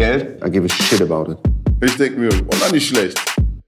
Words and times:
Geld, 0.00 0.42
I 0.42 0.48
give 0.48 0.64
a 0.64 0.68
shit 0.70 1.02
about 1.02 1.30
it. 1.30 1.36
Ich 1.84 1.94
denke 1.98 2.18
mir, 2.18 2.30
oh, 2.32 2.56
na, 2.58 2.72
nicht 2.72 2.88
schlecht. 2.88 3.20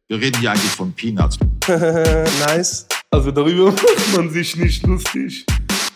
Wir 0.09 0.19
reden 0.19 0.41
hier 0.41 0.53
eigentlich 0.53 0.71
von 0.71 0.91
Peanuts. 0.91 1.39
nice. 1.69 2.87
Also 3.11 3.31
darüber 3.31 3.67
macht 3.71 4.17
man 4.17 4.31
sich 4.31 4.57
nicht 4.57 4.87
lustig. 4.87 5.45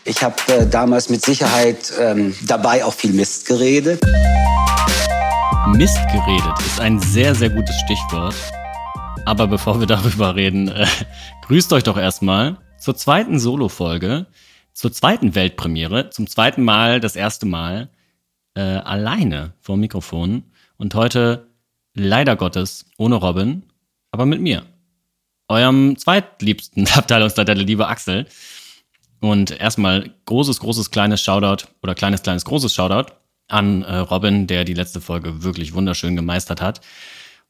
Ich 0.04 0.22
habe 0.22 0.36
äh, 0.48 0.66
damals 0.66 1.08
mit 1.08 1.24
Sicherheit 1.24 1.90
ähm, 1.98 2.34
dabei 2.46 2.84
auch 2.84 2.92
viel 2.92 3.14
Mist 3.14 3.46
geredet. 3.46 4.02
Mist 5.68 5.96
geredet 6.12 6.58
ist 6.66 6.80
ein 6.80 7.00
sehr, 7.00 7.34
sehr 7.34 7.48
gutes 7.48 7.74
Stichwort. 7.86 8.34
Aber 9.24 9.46
bevor 9.46 9.80
wir 9.80 9.86
darüber 9.86 10.36
reden, 10.36 10.68
äh, 10.68 10.86
grüßt 11.46 11.72
euch 11.72 11.84
doch 11.84 11.96
erstmal 11.96 12.58
zur 12.78 12.94
zweiten 12.94 13.38
Solo-Folge, 13.38 14.26
zur 14.74 14.92
zweiten 14.92 15.34
Weltpremiere, 15.34 16.10
zum 16.10 16.26
zweiten 16.26 16.62
Mal, 16.62 17.00
das 17.00 17.16
erste 17.16 17.46
Mal 17.46 17.88
äh, 18.56 18.60
alleine 18.60 19.52
vor 19.60 19.76
Mikrofon 19.76 20.42
und 20.78 20.94
heute 20.94 21.46
leider 21.94 22.34
Gottes 22.36 22.86
ohne 22.98 23.16
Robin, 23.16 23.62
aber 24.10 24.26
mit 24.26 24.40
mir, 24.40 24.64
eurem 25.48 25.96
zweitliebsten 25.96 26.88
Abteilungsleiter, 26.94 27.54
der 27.54 27.64
liebe 27.64 27.86
Axel. 27.86 28.26
Und 29.20 29.58
erstmal 29.58 30.10
großes, 30.26 30.60
großes, 30.60 30.90
kleines 30.90 31.22
Shoutout 31.22 31.68
oder 31.82 31.94
kleines, 31.94 32.22
kleines, 32.22 32.44
großes 32.44 32.74
Shoutout 32.74 33.12
an 33.48 33.82
äh, 33.82 33.96
Robin, 33.98 34.46
der 34.46 34.64
die 34.64 34.74
letzte 34.74 35.00
Folge 35.00 35.42
wirklich 35.42 35.72
wunderschön 35.72 36.16
gemeistert 36.16 36.60
hat, 36.60 36.80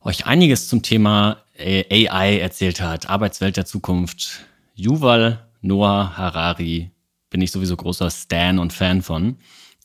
euch 0.01 0.27
einiges 0.27 0.69
zum 0.69 0.83
Thema 0.83 1.39
äh, 1.57 2.07
AI 2.07 2.39
erzählt 2.39 2.81
hat, 2.81 3.09
Arbeitswelt 3.09 3.57
der 3.57 3.67
Zukunft. 3.67 4.45
Yuval 4.75 5.45
Noah 5.63 6.17
Harari 6.17 6.91
bin 7.31 7.41
ich 7.41 7.51
sowieso 7.51 7.77
großer 7.77 8.11
Stan 8.11 8.59
und 8.59 8.73
Fan 8.73 9.03
von. 9.03 9.39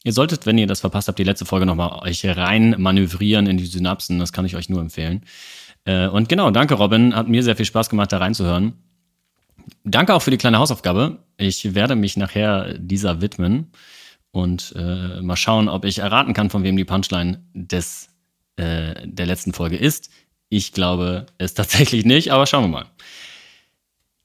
Ihr 0.03 0.13
solltet, 0.13 0.45
wenn 0.45 0.57
ihr 0.57 0.67
das 0.67 0.79
verpasst 0.79 1.07
habt, 1.07 1.19
die 1.19 1.23
letzte 1.23 1.45
Folge 1.45 1.65
nochmal 1.65 1.99
euch 2.03 2.25
rein 2.25 2.75
manövrieren 2.77 3.45
in 3.45 3.57
die 3.57 3.65
Synapsen. 3.65 4.17
Das 4.19 4.33
kann 4.33 4.45
ich 4.45 4.55
euch 4.55 4.67
nur 4.67 4.81
empfehlen. 4.81 5.23
Äh, 5.85 6.07
und 6.07 6.27
genau, 6.27 6.49
danke 6.51 6.73
Robin. 6.73 7.15
Hat 7.15 7.27
mir 7.27 7.43
sehr 7.43 7.55
viel 7.55 7.65
Spaß 7.65 7.89
gemacht, 7.89 8.11
da 8.11 8.17
reinzuhören. 8.17 8.73
Danke 9.83 10.13
auch 10.13 10.21
für 10.21 10.31
die 10.31 10.37
kleine 10.37 10.57
Hausaufgabe. 10.57 11.19
Ich 11.37 11.75
werde 11.75 11.95
mich 11.95 12.17
nachher 12.17 12.77
dieser 12.79 13.21
widmen 13.21 13.71
und 14.31 14.73
äh, 14.75 15.21
mal 15.21 15.35
schauen, 15.35 15.69
ob 15.69 15.85
ich 15.85 15.99
erraten 15.99 16.33
kann, 16.33 16.49
von 16.49 16.63
wem 16.63 16.77
die 16.77 16.85
Punchline 16.85 17.43
des, 17.53 18.09
äh, 18.55 18.95
der 19.05 19.25
letzten 19.25 19.53
Folge 19.53 19.77
ist. 19.77 20.09
Ich 20.49 20.73
glaube 20.73 21.27
es 21.37 21.53
tatsächlich 21.55 22.05
nicht, 22.05 22.31
aber 22.31 22.47
schauen 22.47 22.63
wir 22.63 22.69
mal. 22.69 22.85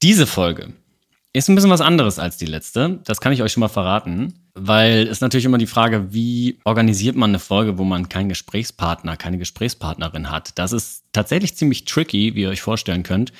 Diese 0.02 0.27
Folge 0.27 0.72
ist 1.33 1.48
ein 1.48 1.55
bisschen 1.55 1.70
was 1.70 1.80
anderes 1.80 2.18
als 2.18 2.36
die 2.36 2.46
letzte. 2.46 3.00
Das 3.05 3.20
kann 3.20 3.33
ich 3.33 3.42
euch 3.42 3.52
schon 3.52 3.61
mal 3.61 3.68
verraten, 3.68 4.34
weil 4.56 5.06
es 5.06 5.20
natürlich 5.20 5.44
immer 5.44 5.58
die 5.58 5.66
Frage, 5.66 6.12
wie 6.12 6.58
organisiert 6.64 7.14
man 7.14 7.30
eine 7.30 7.38
Folge, 7.38 7.76
wo 7.76 7.84
man 7.84 8.08
keinen 8.08 8.30
Gesprächspartner, 8.30 9.16
keine 9.16 9.36
Gesprächspartnerin 9.36 10.30
hat. 10.30 10.58
Das 10.58 10.72
ist 10.72 11.04
tatsächlich 11.12 11.56
ziemlich 11.56 11.84
tricky, 11.84 12.34
wie 12.34 12.42
ihr 12.42 12.48
euch 12.48 12.62
vorstellen 12.62 13.02
könnt, 13.02 13.32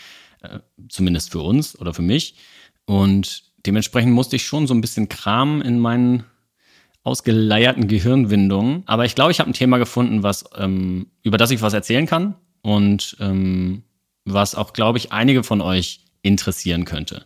äh, 0.43 0.59
zumindest 0.89 1.33
für 1.33 1.41
uns 1.41 1.79
oder 1.81 1.95
für 1.95 2.03
mich. 2.03 2.37
Und 2.85 3.45
dementsprechend 3.65 4.13
musste 4.13 4.37
ich 4.37 4.47
schon 4.47 4.67
so 4.67 4.75
ein 4.75 4.83
bisschen 4.83 5.09
Kram 5.09 5.63
in 5.63 5.79
meinen 5.79 6.25
ausgeleierten 7.03 7.89
Gehirnwindungen. 7.89 8.83
Aber 8.87 9.07
ich 9.07 9.15
glaube, 9.15 9.33
ich 9.33 9.41
habe 9.41 9.51
ein 9.51 9.55
Thema 9.55 9.79
gefunden, 9.79 10.23
was 10.23 10.45
ähm, 10.57 11.07
über 11.23 11.39
das 11.39 11.51
ich 11.51 11.63
was 11.63 11.73
erzählen 11.73 12.07
kann 12.07 12.35
und 12.61 13.17
ähm, 13.21 13.85
was 14.25 14.55
auch, 14.55 14.75
glaube 14.75 14.99
ich, 14.99 15.13
einige 15.13 15.45
von 15.45 15.63
euch 15.63 16.01
interessieren 16.23 16.85
könnte. 16.85 17.25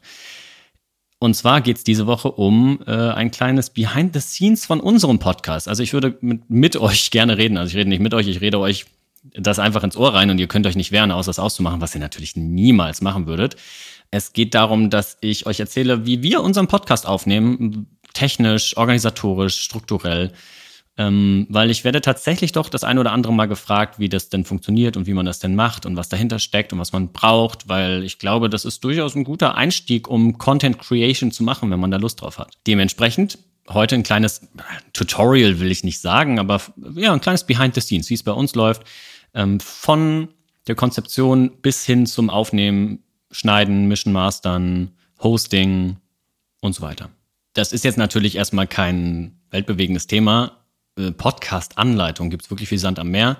Und 1.22 1.34
zwar 1.34 1.60
geht's 1.60 1.84
diese 1.84 2.06
Woche 2.06 2.32
um 2.32 2.80
äh, 2.86 2.92
ein 2.92 3.30
kleines 3.30 3.68
Behind 3.68 4.14
the 4.14 4.20
Scenes 4.20 4.64
von 4.64 4.80
unserem 4.80 5.18
Podcast. 5.18 5.68
Also 5.68 5.82
ich 5.82 5.92
würde 5.92 6.16
mit, 6.22 6.48
mit 6.48 6.76
euch 6.78 7.10
gerne 7.10 7.36
reden. 7.36 7.58
Also 7.58 7.70
ich 7.70 7.76
rede 7.76 7.90
nicht 7.90 8.00
mit 8.00 8.14
euch, 8.14 8.26
ich 8.26 8.40
rede 8.40 8.58
euch 8.58 8.86
das 9.34 9.58
einfach 9.58 9.84
ins 9.84 9.98
Ohr 9.98 10.14
rein 10.14 10.30
und 10.30 10.38
ihr 10.38 10.48
könnt 10.48 10.66
euch 10.66 10.76
nicht 10.76 10.92
wehren, 10.92 11.12
außer 11.12 11.28
das 11.28 11.38
auszumachen, 11.38 11.82
was 11.82 11.94
ihr 11.94 12.00
natürlich 12.00 12.36
niemals 12.36 13.02
machen 13.02 13.26
würdet. 13.26 13.56
Es 14.10 14.32
geht 14.32 14.54
darum, 14.54 14.88
dass 14.88 15.18
ich 15.20 15.44
euch 15.44 15.60
erzähle, 15.60 16.06
wie 16.06 16.22
wir 16.22 16.40
unseren 16.40 16.68
Podcast 16.68 17.06
aufnehmen, 17.06 17.86
technisch, 18.14 18.78
organisatorisch, 18.78 19.60
strukturell 19.60 20.32
ähm, 21.00 21.46
weil 21.48 21.70
ich 21.70 21.82
werde 21.82 22.02
tatsächlich 22.02 22.52
doch 22.52 22.68
das 22.68 22.84
eine 22.84 23.00
oder 23.00 23.12
andere 23.12 23.32
Mal 23.32 23.46
gefragt, 23.46 23.98
wie 23.98 24.10
das 24.10 24.28
denn 24.28 24.44
funktioniert 24.44 24.98
und 24.98 25.06
wie 25.06 25.14
man 25.14 25.24
das 25.24 25.38
denn 25.38 25.54
macht 25.54 25.86
und 25.86 25.96
was 25.96 26.10
dahinter 26.10 26.38
steckt 26.38 26.74
und 26.74 26.78
was 26.78 26.92
man 26.92 27.10
braucht, 27.10 27.70
weil 27.70 28.04
ich 28.04 28.18
glaube, 28.18 28.50
das 28.50 28.66
ist 28.66 28.84
durchaus 28.84 29.14
ein 29.14 29.24
guter 29.24 29.54
Einstieg, 29.54 30.08
um 30.08 30.36
Content 30.36 30.78
Creation 30.78 31.32
zu 31.32 31.42
machen, 31.42 31.70
wenn 31.70 31.80
man 31.80 31.90
da 31.90 31.96
Lust 31.96 32.20
drauf 32.20 32.38
hat. 32.38 32.52
Dementsprechend 32.66 33.38
heute 33.66 33.94
ein 33.94 34.02
kleines 34.02 34.42
Tutorial 34.92 35.58
will 35.58 35.70
ich 35.70 35.84
nicht 35.84 36.00
sagen, 36.00 36.38
aber 36.38 36.60
ja, 36.94 37.14
ein 37.14 37.22
kleines 37.22 37.44
Behind 37.44 37.74
the 37.74 37.80
Scenes, 37.80 38.10
wie 38.10 38.14
es 38.14 38.22
bei 38.22 38.32
uns 38.32 38.54
läuft, 38.54 38.82
ähm, 39.32 39.58
von 39.58 40.28
der 40.66 40.74
Konzeption 40.74 41.62
bis 41.62 41.86
hin 41.86 42.04
zum 42.04 42.28
Aufnehmen, 42.28 43.04
Schneiden, 43.30 43.88
Mischen, 43.88 44.12
Mastern, 44.12 44.90
Hosting 45.22 45.96
und 46.60 46.74
so 46.74 46.82
weiter. 46.82 47.08
Das 47.54 47.72
ist 47.72 47.84
jetzt 47.84 47.96
natürlich 47.96 48.36
erstmal 48.36 48.66
kein 48.66 49.40
weltbewegendes 49.50 50.06
Thema, 50.06 50.59
äh, 50.96 51.12
Podcast-Anleitung, 51.12 52.30
gibt 52.30 52.44
es 52.44 52.50
wirklich 52.50 52.68
viel 52.68 52.78
Sand 52.78 52.98
am 52.98 53.10
Meer. 53.10 53.38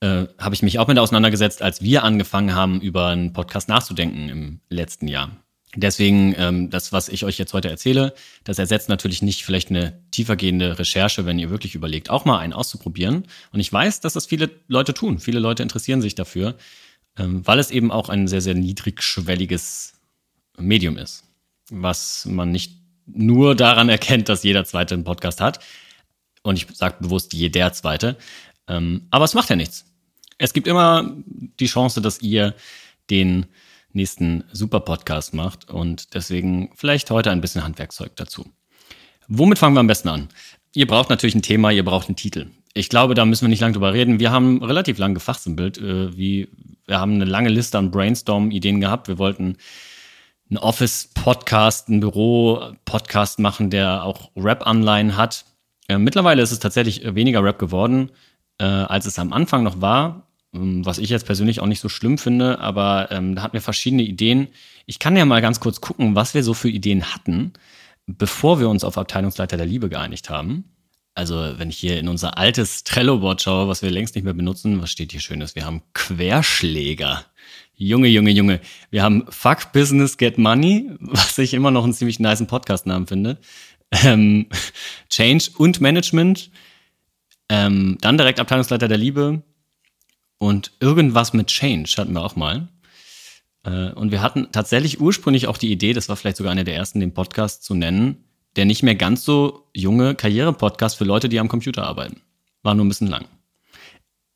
Äh, 0.00 0.26
habe 0.38 0.54
ich 0.54 0.62
mich 0.62 0.78
auch 0.78 0.86
mit 0.86 0.98
auseinandergesetzt, 0.98 1.60
als 1.62 1.82
wir 1.82 2.04
angefangen 2.04 2.54
haben, 2.54 2.80
über 2.80 3.08
einen 3.08 3.32
Podcast 3.32 3.68
nachzudenken 3.68 4.28
im 4.28 4.60
letzten 4.68 5.08
Jahr. 5.08 5.36
Deswegen, 5.74 6.34
ähm, 6.38 6.70
das, 6.70 6.92
was 6.92 7.08
ich 7.08 7.24
euch 7.24 7.36
jetzt 7.36 7.52
heute 7.52 7.68
erzähle, 7.68 8.14
das 8.44 8.58
ersetzt 8.58 8.88
natürlich 8.88 9.20
nicht 9.20 9.44
vielleicht 9.44 9.70
eine 9.70 10.00
tiefergehende 10.10 10.78
Recherche, 10.78 11.26
wenn 11.26 11.38
ihr 11.38 11.50
wirklich 11.50 11.74
überlegt, 11.74 12.10
auch 12.10 12.24
mal 12.24 12.38
einen 12.38 12.54
auszuprobieren. 12.54 13.26
Und 13.52 13.60
ich 13.60 13.72
weiß, 13.72 14.00
dass 14.00 14.14
das 14.14 14.26
viele 14.26 14.50
Leute 14.66 14.94
tun. 14.94 15.18
Viele 15.18 15.40
Leute 15.40 15.62
interessieren 15.62 16.00
sich 16.00 16.14
dafür, 16.14 16.56
ähm, 17.18 17.46
weil 17.46 17.58
es 17.58 17.70
eben 17.70 17.90
auch 17.90 18.08
ein 18.08 18.28
sehr, 18.28 18.40
sehr 18.40 18.54
niedrigschwelliges 18.54 19.94
Medium 20.56 20.96
ist, 20.96 21.24
was 21.70 22.24
man 22.24 22.50
nicht 22.50 22.78
nur 23.06 23.54
daran 23.54 23.88
erkennt, 23.88 24.28
dass 24.28 24.42
jeder 24.44 24.64
zweite 24.64 24.94
einen 24.94 25.04
Podcast 25.04 25.40
hat, 25.40 25.60
und 26.48 26.56
ich 26.56 26.66
sage 26.74 26.96
bewusst 27.00 27.34
jeder 27.34 27.72
zweite. 27.72 28.16
Ähm, 28.68 29.06
aber 29.10 29.26
es 29.26 29.34
macht 29.34 29.50
ja 29.50 29.56
nichts. 29.56 29.84
Es 30.38 30.52
gibt 30.52 30.66
immer 30.66 31.14
die 31.60 31.66
Chance, 31.66 32.00
dass 32.00 32.22
ihr 32.22 32.54
den 33.10 33.46
nächsten 33.92 34.44
Super-Podcast 34.52 35.34
macht 35.34 35.68
und 35.68 36.14
deswegen 36.14 36.70
vielleicht 36.74 37.10
heute 37.10 37.30
ein 37.30 37.40
bisschen 37.40 37.64
Handwerkzeug 37.64 38.16
dazu. 38.16 38.46
Womit 39.26 39.58
fangen 39.58 39.74
wir 39.76 39.80
am 39.80 39.86
besten 39.86 40.08
an? 40.08 40.28
Ihr 40.74 40.86
braucht 40.86 41.10
natürlich 41.10 41.34
ein 41.34 41.42
Thema, 41.42 41.70
ihr 41.70 41.84
braucht 41.84 42.08
einen 42.08 42.16
Titel. 42.16 42.50
Ich 42.72 42.88
glaube, 42.88 43.14
da 43.14 43.26
müssen 43.26 43.42
wir 43.42 43.48
nicht 43.48 43.60
lange 43.60 43.74
drüber 43.74 43.92
reden. 43.92 44.20
Wir 44.20 44.30
haben 44.30 44.62
relativ 44.62 44.98
lang 44.98 45.12
gefachsimpelt. 45.12 45.78
Äh, 45.78 46.16
wir 46.16 46.48
haben 46.88 47.14
eine 47.14 47.24
lange 47.24 47.50
Liste 47.50 47.76
an 47.76 47.90
Brainstorm-Ideen 47.90 48.80
gehabt. 48.80 49.08
Wir 49.08 49.18
wollten 49.18 49.56
einen 50.48 50.58
Office-Podcast, 50.58 51.88
einen 51.88 52.00
Büro-Podcast 52.00 53.38
machen, 53.38 53.68
der 53.68 54.04
auch 54.04 54.30
Rap-Anleihen 54.36 55.16
hat. 55.16 55.44
Äh, 55.88 55.98
mittlerweile 55.98 56.42
ist 56.42 56.52
es 56.52 56.60
tatsächlich 56.60 57.04
äh, 57.04 57.14
weniger 57.14 57.42
Rap 57.42 57.58
geworden, 57.58 58.10
äh, 58.58 58.64
als 58.64 59.06
es 59.06 59.18
am 59.18 59.32
Anfang 59.32 59.62
noch 59.62 59.80
war. 59.80 60.28
Ähm, 60.54 60.84
was 60.86 60.98
ich 60.98 61.10
jetzt 61.10 61.26
persönlich 61.26 61.60
auch 61.60 61.66
nicht 61.66 61.80
so 61.80 61.88
schlimm 61.88 62.18
finde, 62.18 62.60
aber 62.60 63.08
ähm, 63.10 63.34
da 63.34 63.42
hatten 63.42 63.54
wir 63.54 63.60
verschiedene 63.60 64.02
Ideen. 64.02 64.48
Ich 64.86 64.98
kann 64.98 65.16
ja 65.16 65.24
mal 65.24 65.42
ganz 65.42 65.60
kurz 65.60 65.80
gucken, 65.80 66.14
was 66.14 66.34
wir 66.34 66.42
so 66.42 66.54
für 66.54 66.68
Ideen 66.68 67.14
hatten, 67.14 67.52
bevor 68.06 68.60
wir 68.60 68.68
uns 68.68 68.84
auf 68.84 68.96
Abteilungsleiter 68.96 69.56
der 69.56 69.66
Liebe 69.66 69.88
geeinigt 69.88 70.30
haben. 70.30 70.64
Also, 71.14 71.34
wenn 71.58 71.68
ich 71.68 71.78
hier 71.78 71.98
in 71.98 72.06
unser 72.06 72.38
altes 72.38 72.84
Trello-Board 72.84 73.42
schaue, 73.42 73.66
was 73.66 73.82
wir 73.82 73.90
längst 73.90 74.14
nicht 74.14 74.22
mehr 74.22 74.34
benutzen, 74.34 74.80
was 74.80 74.90
steht 74.90 75.10
hier 75.10 75.20
Schönes? 75.20 75.56
Wir 75.56 75.64
haben 75.64 75.82
Querschläger. 75.92 77.24
Junge, 77.74 78.06
Junge, 78.06 78.30
Junge. 78.30 78.60
Wir 78.90 79.02
haben 79.02 79.24
Fuck 79.28 79.72
Business 79.72 80.16
Get 80.16 80.38
Money, 80.38 80.90
was 81.00 81.36
ich 81.38 81.54
immer 81.54 81.72
noch 81.72 81.82
einen 81.82 81.92
ziemlich 81.92 82.20
niceen 82.20 82.46
Podcast-Namen 82.46 83.08
finde 83.08 83.38
ähm, 83.92 84.46
Change 85.08 85.50
und 85.56 85.80
Management, 85.80 86.50
ähm, 87.48 87.98
dann 88.00 88.18
direkt 88.18 88.40
Abteilungsleiter 88.40 88.88
der 88.88 88.98
Liebe 88.98 89.42
und 90.38 90.72
irgendwas 90.80 91.32
mit 91.32 91.48
Change 91.48 91.94
hatten 91.96 92.12
wir 92.12 92.22
auch 92.22 92.36
mal. 92.36 92.68
Äh, 93.64 93.90
und 93.92 94.12
wir 94.12 94.22
hatten 94.22 94.48
tatsächlich 94.52 95.00
ursprünglich 95.00 95.46
auch 95.46 95.58
die 95.58 95.72
Idee, 95.72 95.92
das 95.92 96.08
war 96.08 96.16
vielleicht 96.16 96.36
sogar 96.36 96.52
einer 96.52 96.64
der 96.64 96.76
ersten, 96.76 97.00
den 97.00 97.14
Podcast 97.14 97.64
zu 97.64 97.74
nennen, 97.74 98.24
der 98.56 98.64
nicht 98.64 98.82
mehr 98.82 98.94
ganz 98.94 99.24
so 99.24 99.68
junge 99.74 100.14
Karriere-Podcast 100.14 100.96
für 100.96 101.04
Leute, 101.04 101.28
die 101.28 101.40
am 101.40 101.48
Computer 101.48 101.84
arbeiten. 101.84 102.20
War 102.62 102.74
nur 102.74 102.84
ein 102.84 102.88
bisschen 102.88 103.08
lang. 103.08 103.26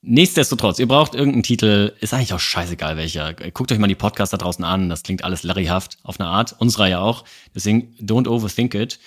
Nichtsdestotrotz, 0.04 0.80
ihr 0.80 0.88
braucht 0.88 1.14
irgendeinen 1.14 1.44
Titel, 1.44 1.92
ist 2.00 2.12
eigentlich 2.12 2.34
auch 2.34 2.40
scheißegal 2.40 2.96
welcher. 2.96 3.34
Guckt 3.34 3.70
euch 3.70 3.78
mal 3.78 3.86
die 3.86 3.94
Podcasts 3.94 4.32
da 4.32 4.36
draußen 4.36 4.64
an, 4.64 4.88
das 4.88 5.04
klingt 5.04 5.22
alles 5.22 5.44
larryhaft 5.44 5.98
auf 6.02 6.18
eine 6.18 6.28
Art, 6.28 6.56
unsere 6.58 6.90
ja 6.90 7.00
auch. 7.00 7.24
Deswegen 7.54 7.94
don't 8.00 8.26
overthink 8.26 8.74
it. 8.74 8.98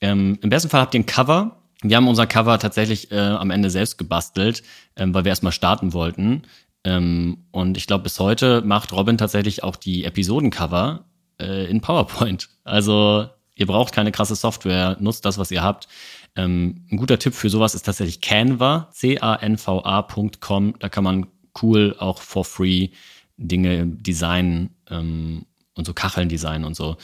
Ähm, 0.00 0.38
Im 0.42 0.50
besten 0.50 0.68
Fall 0.68 0.80
habt 0.80 0.94
ihr 0.94 1.00
ein 1.00 1.06
Cover. 1.06 1.62
Wir 1.82 1.96
haben 1.96 2.08
unser 2.08 2.26
Cover 2.26 2.58
tatsächlich 2.58 3.12
äh, 3.12 3.18
am 3.18 3.50
Ende 3.50 3.70
selbst 3.70 3.98
gebastelt, 3.98 4.62
ähm, 4.96 5.14
weil 5.14 5.24
wir 5.24 5.30
erstmal 5.30 5.52
starten 5.52 5.92
wollten. 5.92 6.42
Ähm, 6.84 7.46
und 7.50 7.76
ich 7.76 7.86
glaube, 7.86 8.04
bis 8.04 8.18
heute 8.20 8.62
macht 8.62 8.92
Robin 8.92 9.18
tatsächlich 9.18 9.62
auch 9.62 9.76
die 9.76 10.04
Episodencover 10.04 11.04
äh, 11.40 11.68
in 11.70 11.80
PowerPoint. 11.80 12.48
Also 12.64 13.28
ihr 13.54 13.66
braucht 13.66 13.94
keine 13.94 14.10
krasse 14.10 14.34
Software, 14.34 14.96
nutzt 14.98 15.24
das, 15.24 15.38
was 15.38 15.52
ihr 15.52 15.62
habt. 15.62 15.86
Ähm, 16.34 16.84
ein 16.90 16.96
guter 16.96 17.16
Tipp 17.18 17.32
für 17.32 17.48
sowas 17.48 17.76
ist 17.76 17.84
tatsächlich 17.84 18.20
Canva, 18.20 18.88
C-A-N-V-A.com. 18.92 20.74
Da 20.80 20.88
kann 20.88 21.04
man 21.04 21.26
cool 21.62 21.94
auch 21.98 22.20
for 22.20 22.44
free 22.44 22.88
Dinge 23.36 23.86
designen 23.86 24.70
ähm, 24.90 25.46
und 25.76 25.86
so 25.86 25.94
Kacheln 25.94 26.28
designen 26.28 26.64
und 26.64 26.74
so. 26.74 26.96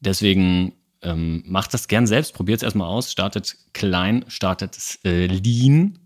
Deswegen 0.00 0.72
ähm, 1.02 1.42
macht 1.46 1.74
das 1.74 1.88
gern 1.88 2.06
selbst, 2.06 2.34
probiert 2.34 2.58
es 2.58 2.62
erstmal 2.62 2.88
aus, 2.88 3.12
startet 3.12 3.56
klein, 3.72 4.24
startet 4.28 4.76
äh, 5.04 5.26
lean 5.26 5.98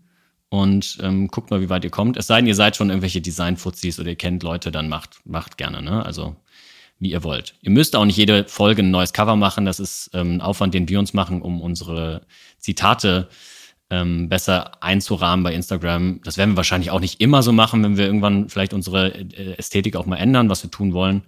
und 0.49 0.97
ähm, 1.01 1.27
guckt 1.27 1.49
mal, 1.49 1.61
wie 1.61 1.69
weit 1.69 1.83
ihr 1.83 1.89
kommt. 1.89 2.17
Es 2.17 2.27
sei 2.27 2.37
denn, 2.37 2.47
ihr 2.47 2.55
seid 2.55 2.75
schon 2.75 2.89
irgendwelche 2.89 3.21
Design-Fuzis 3.21 3.99
oder 3.99 4.09
ihr 4.09 4.15
kennt 4.15 4.43
Leute, 4.43 4.71
dann 4.71 4.89
macht, 4.89 5.21
macht 5.25 5.57
gerne, 5.57 5.81
ne? 5.81 6.05
Also 6.05 6.35
wie 6.99 7.11
ihr 7.11 7.23
wollt. 7.23 7.55
Ihr 7.61 7.71
müsst 7.71 7.95
auch 7.95 8.05
nicht 8.05 8.17
jede 8.17 8.45
Folge 8.45 8.81
ein 8.81 8.91
neues 8.91 9.13
Cover 9.13 9.35
machen. 9.35 9.65
Das 9.65 9.79
ist 9.79 10.11
ähm, 10.13 10.37
ein 10.37 10.41
Aufwand, 10.41 10.73
den 10.73 10.87
wir 10.87 10.99
uns 10.99 11.13
machen, 11.13 11.41
um 11.41 11.61
unsere 11.61 12.21
Zitate 12.59 13.29
ähm, 13.89 14.29
besser 14.29 14.81
einzurahmen 14.81 15.43
bei 15.43 15.53
Instagram. 15.53 16.21
Das 16.23 16.37
werden 16.37 16.51
wir 16.51 16.57
wahrscheinlich 16.57 16.91
auch 16.91 16.99
nicht 16.99 17.19
immer 17.19 17.43
so 17.43 17.51
machen, 17.51 17.83
wenn 17.83 17.97
wir 17.97 18.05
irgendwann 18.05 18.49
vielleicht 18.49 18.73
unsere 18.73 19.13
äh, 19.13 19.57
Ästhetik 19.57 19.95
auch 19.95 20.05
mal 20.05 20.17
ändern, 20.17 20.49
was 20.49 20.63
wir 20.63 20.71
tun 20.71 20.93
wollen. 20.93 21.23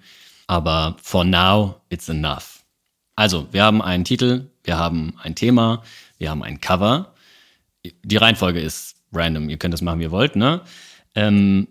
Aber 0.47 0.95
for 1.01 1.25
now, 1.25 1.81
it's 1.89 2.09
enough. 2.09 2.54
Also, 3.15 3.47
wir 3.51 3.63
haben 3.63 3.81
einen 3.81 4.03
Titel, 4.03 4.49
wir 4.63 4.77
haben 4.77 5.13
ein 5.21 5.35
Thema, 5.35 5.83
wir 6.17 6.29
haben 6.29 6.43
ein 6.43 6.59
Cover. 6.59 7.13
Die 8.03 8.17
Reihenfolge 8.17 8.59
ist 8.59 8.95
random. 9.13 9.49
Ihr 9.49 9.57
könnt 9.57 9.73
das 9.73 9.81
machen, 9.81 9.99
wie 9.99 10.03
ihr 10.03 10.11
wollt, 10.11 10.35
ne? 10.35 10.61
Ähm, 11.13 11.67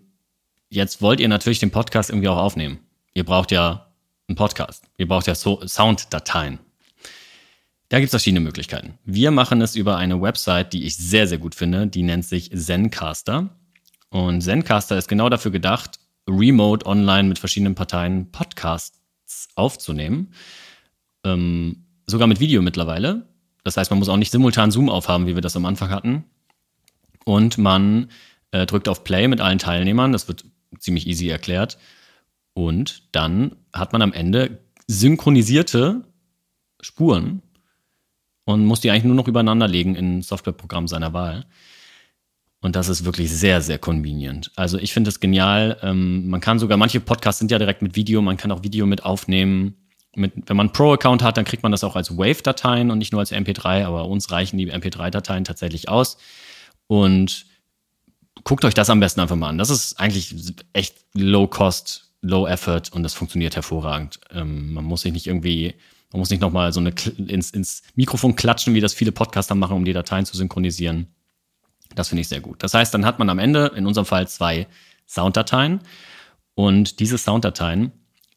jetzt 0.69 1.01
wollt 1.01 1.19
ihr 1.19 1.27
natürlich 1.27 1.59
den 1.59 1.71
Podcast 1.71 2.09
irgendwie 2.09 2.29
auch 2.29 2.37
aufnehmen. 2.37 2.79
Ihr 3.13 3.23
braucht 3.23 3.51
ja 3.51 3.87
einen 4.27 4.35
Podcast. 4.35 4.85
Ihr 4.97 5.07
braucht 5.07 5.27
ja 5.27 5.35
so 5.35 5.65
Sounddateien. 5.65 6.59
Da 7.89 7.99
gibt 7.99 8.07
es 8.07 8.11
verschiedene 8.11 8.39
Möglichkeiten. 8.39 8.97
Wir 9.05 9.29
machen 9.29 9.61
es 9.61 9.75
über 9.75 9.97
eine 9.97 10.19
Website, 10.19 10.73
die 10.73 10.85
ich 10.85 10.97
sehr, 10.97 11.27
sehr 11.27 11.37
gut 11.37 11.53
finde. 11.53 11.85
Die 11.85 12.01
nennt 12.01 12.25
sich 12.25 12.51
Zencaster. 12.51 13.49
Und 14.09 14.41
Zencaster 14.41 14.97
ist 14.97 15.07
genau 15.07 15.29
dafür 15.29 15.51
gedacht, 15.51 15.99
remote 16.27 16.85
online 16.85 17.27
mit 17.27 17.37
verschiedenen 17.37 17.75
Parteien 17.75 18.31
Podcasts 18.31 18.99
aufzunehmen. 19.55 20.33
Ähm, 21.25 21.85
sogar 22.07 22.27
mit 22.27 22.39
Video 22.39 22.61
mittlerweile. 22.61 23.27
Das 23.63 23.77
heißt, 23.77 23.89
man 23.89 23.99
muss 23.99 24.09
auch 24.09 24.17
nicht 24.17 24.31
simultan 24.31 24.71
Zoom 24.71 24.89
aufhaben, 24.89 25.27
wie 25.27 25.35
wir 25.35 25.41
das 25.41 25.55
am 25.55 25.65
Anfang 25.65 25.89
hatten. 25.89 26.23
Und 27.25 27.57
man 27.57 28.09
äh, 28.51 28.65
drückt 28.65 28.87
auf 28.87 29.03
Play 29.03 29.27
mit 29.27 29.41
allen 29.41 29.59
Teilnehmern. 29.59 30.11
Das 30.11 30.27
wird 30.27 30.45
ziemlich 30.79 31.07
easy 31.07 31.27
erklärt. 31.27 31.77
Und 32.53 33.03
dann 33.11 33.55
hat 33.73 33.91
man 33.91 34.01
am 34.01 34.13
Ende 34.13 34.59
synchronisierte 34.87 36.03
Spuren 36.79 37.41
und 38.45 38.65
muss 38.65 38.79
die 38.79 38.91
eigentlich 38.91 39.03
nur 39.05 39.15
noch 39.15 39.27
übereinander 39.27 39.67
legen 39.67 39.95
in 39.95 40.19
ein 40.19 40.21
Softwareprogramm 40.21 40.87
seiner 40.87 41.13
Wahl. 41.13 41.45
Und 42.61 42.75
das 42.75 42.89
ist 42.89 43.05
wirklich 43.05 43.31
sehr, 43.31 43.61
sehr 43.61 43.77
convenient. 43.77 44.51
Also 44.55 44.77
ich 44.77 44.93
finde 44.93 45.09
es 45.09 45.19
genial. 45.19 45.77
Ähm, 45.81 46.29
man 46.29 46.41
kann 46.41 46.59
sogar, 46.59 46.77
manche 46.77 46.99
Podcasts 46.99 47.39
sind 47.39 47.51
ja 47.51 47.59
direkt 47.59 47.81
mit 47.81 47.95
Video, 47.95 48.21
man 48.21 48.37
kann 48.37 48.51
auch 48.51 48.63
Video 48.63 48.85
mit 48.85 49.03
aufnehmen. 49.03 49.75
Mit, 50.15 50.33
wenn 50.47 50.57
man 50.57 50.67
einen 50.67 50.73
Pro-Account 50.73 51.23
hat, 51.23 51.37
dann 51.37 51.45
kriegt 51.45 51.63
man 51.63 51.71
das 51.71 51.83
auch 51.83 51.95
als 51.95 52.17
Wave-Dateien 52.17 52.91
und 52.91 52.97
nicht 52.97 53.11
nur 53.11 53.19
als 53.19 53.31
MP3, 53.31 53.85
aber 53.85 54.05
uns 54.05 54.31
reichen 54.31 54.57
die 54.57 54.71
MP3-Dateien 54.71 55.43
tatsächlich 55.43 55.89
aus. 55.89 56.17
Und 56.87 57.45
guckt 58.43 58.65
euch 58.65 58.73
das 58.73 58.89
am 58.89 58.99
besten 58.99 59.21
einfach 59.21 59.35
mal 59.35 59.49
an. 59.49 59.57
Das 59.57 59.69
ist 59.69 59.99
eigentlich 59.99 60.35
echt 60.73 60.97
Low-Cost, 61.13 62.11
Low-Effort 62.21 62.83
und 62.91 63.03
das 63.03 63.13
funktioniert 63.13 63.55
hervorragend. 63.55 64.19
Ähm, 64.31 64.73
man 64.73 64.83
muss 64.83 65.01
sich 65.01 65.13
nicht 65.13 65.27
irgendwie 65.27 65.75
man 66.15 66.19
muss 66.19 66.29
nicht 66.29 66.39
nochmal 66.39 66.71
so 66.71 66.79
eine 66.79 66.93
ins, 67.27 67.51
ins 67.51 67.83
Mikrofon 67.95 68.37
klatschen, 68.37 68.73
wie 68.73 68.79
das 68.79 68.93
viele 68.93 69.11
Podcaster 69.11 69.53
machen, 69.53 69.75
um 69.75 69.83
die 69.83 69.91
Dateien 69.91 70.25
zu 70.25 70.37
synchronisieren. 70.37 71.07
Das 71.93 72.07
finde 72.07 72.21
ich 72.21 72.29
sehr 72.29 72.39
gut. 72.39 72.63
Das 72.63 72.73
heißt, 72.73 72.93
dann 72.93 73.05
hat 73.05 73.19
man 73.19 73.29
am 73.29 73.37
Ende 73.37 73.73
in 73.75 73.85
unserem 73.85 74.05
Fall 74.05 74.25
zwei 74.29 74.67
Sounddateien 75.05 75.81
und 76.53 77.01
diese 77.01 77.17
Sounddateien, 77.17 77.91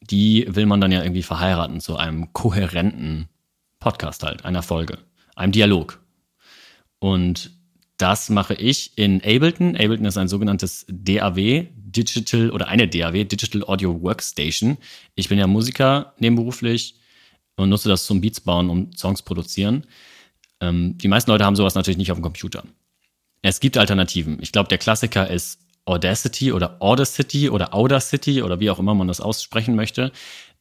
die 0.09 0.45
will 0.49 0.65
man 0.65 0.81
dann 0.81 0.91
ja 0.91 1.03
irgendwie 1.03 1.23
verheiraten 1.23 1.79
zu 1.79 1.97
einem 1.97 2.33
kohärenten 2.33 3.27
Podcast 3.79 4.23
halt, 4.23 4.45
einer 4.45 4.63
Folge, 4.63 4.97
einem 5.35 5.51
Dialog. 5.51 6.01
Und 6.99 7.51
das 7.97 8.29
mache 8.29 8.53
ich 8.53 8.97
in 8.97 9.21
Ableton. 9.21 9.75
Ableton 9.75 10.05
ist 10.05 10.17
ein 10.17 10.27
sogenanntes 10.27 10.85
DAW, 10.89 11.67
Digital 11.75 12.49
oder 12.51 12.67
eine 12.67 12.87
DAW, 12.87 13.25
Digital 13.25 13.63
Audio 13.63 14.01
Workstation. 14.01 14.77
Ich 15.15 15.29
bin 15.29 15.37
ja 15.37 15.47
Musiker 15.47 16.13
nebenberuflich 16.17 16.95
und 17.57 17.69
nutze 17.69 17.89
das 17.89 18.05
zum 18.05 18.21
Beats 18.21 18.39
bauen 18.39 18.69
und 18.69 18.97
Songs 18.97 19.21
produzieren. 19.21 19.85
Ähm, 20.61 20.97
die 20.97 21.07
meisten 21.07 21.29
Leute 21.31 21.45
haben 21.45 21.55
sowas 21.55 21.75
natürlich 21.75 21.97
nicht 21.97 22.11
auf 22.11 22.17
dem 22.17 22.23
Computer. 22.23 22.63
Es 23.41 23.59
gibt 23.59 23.77
Alternativen. 23.77 24.39
Ich 24.41 24.51
glaube, 24.51 24.69
der 24.69 24.77
Klassiker 24.77 25.29
ist 25.29 25.59
Audacity 25.89 26.51
oder 26.51 26.77
Audacity 26.81 27.49
oder 27.49 27.73
Audacity 27.73 28.43
oder 28.43 28.59
wie 28.59 28.69
auch 28.69 28.79
immer 28.79 28.93
man 28.93 29.07
das 29.07 29.21
aussprechen 29.21 29.75
möchte. 29.75 30.11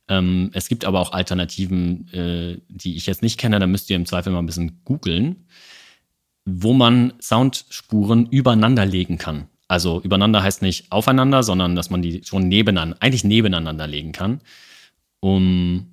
Ähm, 0.09 0.51
es 0.55 0.69
gibt 0.69 0.87
aber 0.87 1.01
auch 1.01 1.13
Alternativen, 1.13 2.09
äh, 2.15 2.59
die 2.69 2.97
ich 2.97 3.07
jetzt 3.07 3.23
nicht 3.23 3.39
kenne. 3.39 3.59
Da 3.59 3.67
müsst 3.67 3.91
ihr 3.91 3.97
im 3.97 4.07
Zweifel 4.07 4.33
mal 4.33 4.39
ein 4.39 4.47
bisschen 4.47 4.81
googeln, 4.85 5.47
wo 6.47 6.73
man 6.73 7.13
Soundspuren 7.21 8.27
übereinander 8.27 8.87
legen 8.87 9.19
kann. 9.19 9.49
Also 9.69 10.01
übereinander 10.01 10.43
heißt 10.43 10.63
nicht 10.63 10.91
aufeinander, 10.91 11.43
sondern 11.43 11.77
dass 11.77 11.91
man 11.91 12.01
die 12.01 12.23
schon 12.25 12.49
nebeneinander, 12.49 12.97
eigentlich 13.01 13.25
nebeneinander 13.25 13.87
legen 13.87 14.13
kann, 14.13 14.41
um 15.21 15.93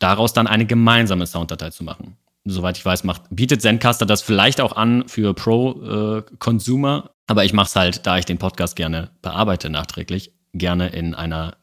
daraus 0.00 0.32
dann 0.32 0.48
eine 0.48 0.66
gemeinsame 0.66 1.26
Sounddatei 1.28 1.70
zu 1.70 1.84
machen. 1.84 2.16
Soweit 2.44 2.76
ich 2.76 2.84
weiß, 2.84 3.04
macht, 3.04 3.22
bietet 3.30 3.62
Zencaster 3.62 4.04
das 4.04 4.20
vielleicht 4.22 4.60
auch 4.60 4.76
an 4.76 5.08
für 5.08 5.32
Pro-Consumer, 5.32 7.04
äh, 7.06 7.10
aber 7.26 7.44
ich 7.44 7.54
mache 7.54 7.68
es 7.68 7.76
halt, 7.76 8.06
da 8.06 8.18
ich 8.18 8.26
den 8.26 8.38
Podcast 8.38 8.76
gerne 8.76 9.10
bearbeite 9.22 9.70
nachträglich, 9.70 10.32
gerne 10.52 10.88
in 10.88 11.14
einer 11.14 11.56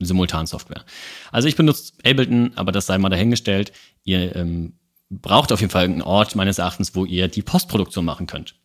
simultanen 0.00 0.46
Software. 0.46 0.84
Also 1.30 1.46
ich 1.46 1.56
benutze 1.56 1.92
Ableton, 2.04 2.52
aber 2.56 2.72
das 2.72 2.86
sei 2.86 2.98
mal 2.98 3.08
dahingestellt. 3.08 3.72
Ihr 4.02 4.34
ähm, 4.34 4.78
braucht 5.10 5.52
auf 5.52 5.60
jeden 5.60 5.70
Fall 5.70 5.84
einen 5.84 6.02
Ort 6.02 6.34
meines 6.34 6.58
Erachtens, 6.58 6.94
wo 6.94 7.04
ihr 7.04 7.28
die 7.28 7.42
Postproduktion 7.42 8.04
machen 8.04 8.26
könnt. 8.26 8.56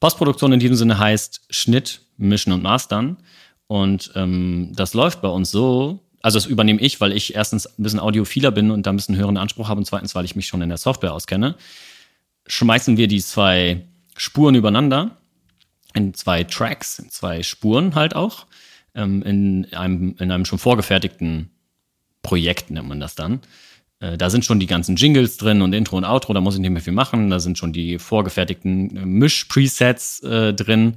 Postproduktion 0.00 0.52
in 0.52 0.60
diesem 0.60 0.76
Sinne 0.76 0.98
heißt 0.98 1.42
Schnitt, 1.50 2.02
Mischen 2.16 2.52
und 2.52 2.62
Mastern. 2.62 3.18
Und 3.66 4.12
ähm, 4.14 4.72
das 4.74 4.94
läuft 4.94 5.22
bei 5.22 5.28
uns 5.28 5.50
so, 5.50 6.03
also 6.24 6.38
das 6.38 6.46
übernehme 6.46 6.80
ich, 6.80 7.02
weil 7.02 7.12
ich 7.12 7.34
erstens 7.34 7.66
ein 7.66 7.82
bisschen 7.82 8.00
audiophiler 8.00 8.50
bin 8.50 8.70
und 8.70 8.86
da 8.86 8.90
ein 8.90 8.96
bisschen 8.96 9.14
höheren 9.14 9.36
Anspruch 9.36 9.68
habe 9.68 9.80
und 9.80 9.84
zweitens, 9.84 10.14
weil 10.14 10.24
ich 10.24 10.34
mich 10.34 10.46
schon 10.46 10.62
in 10.62 10.70
der 10.70 10.78
Software 10.78 11.12
auskenne. 11.12 11.54
Schmeißen 12.46 12.96
wir 12.96 13.08
die 13.08 13.20
zwei 13.20 13.82
Spuren 14.16 14.54
übereinander 14.54 15.18
in 15.92 16.14
zwei 16.14 16.42
Tracks, 16.44 16.98
in 16.98 17.10
zwei 17.10 17.42
Spuren 17.42 17.94
halt 17.94 18.16
auch, 18.16 18.46
ähm, 18.94 19.22
in, 19.22 19.70
einem, 19.74 20.16
in 20.18 20.30
einem 20.30 20.46
schon 20.46 20.58
vorgefertigten 20.58 21.50
Projekt 22.22 22.70
nennt 22.70 22.88
man 22.88 23.00
das 23.00 23.14
dann. 23.14 23.40
Äh, 24.00 24.16
da 24.16 24.30
sind 24.30 24.46
schon 24.46 24.58
die 24.58 24.66
ganzen 24.66 24.96
Jingles 24.96 25.36
drin 25.36 25.60
und 25.60 25.74
Intro 25.74 25.98
und 25.98 26.06
Outro, 26.06 26.32
da 26.32 26.40
muss 26.40 26.54
ich 26.54 26.60
nicht 26.60 26.70
mehr 26.70 26.80
viel 26.80 26.94
machen. 26.94 27.28
Da 27.28 27.38
sind 27.38 27.58
schon 27.58 27.74
die 27.74 27.98
vorgefertigten 27.98 28.96
äh, 28.96 29.04
Misch-Presets 29.04 30.20
äh, 30.20 30.54
drin. 30.54 30.96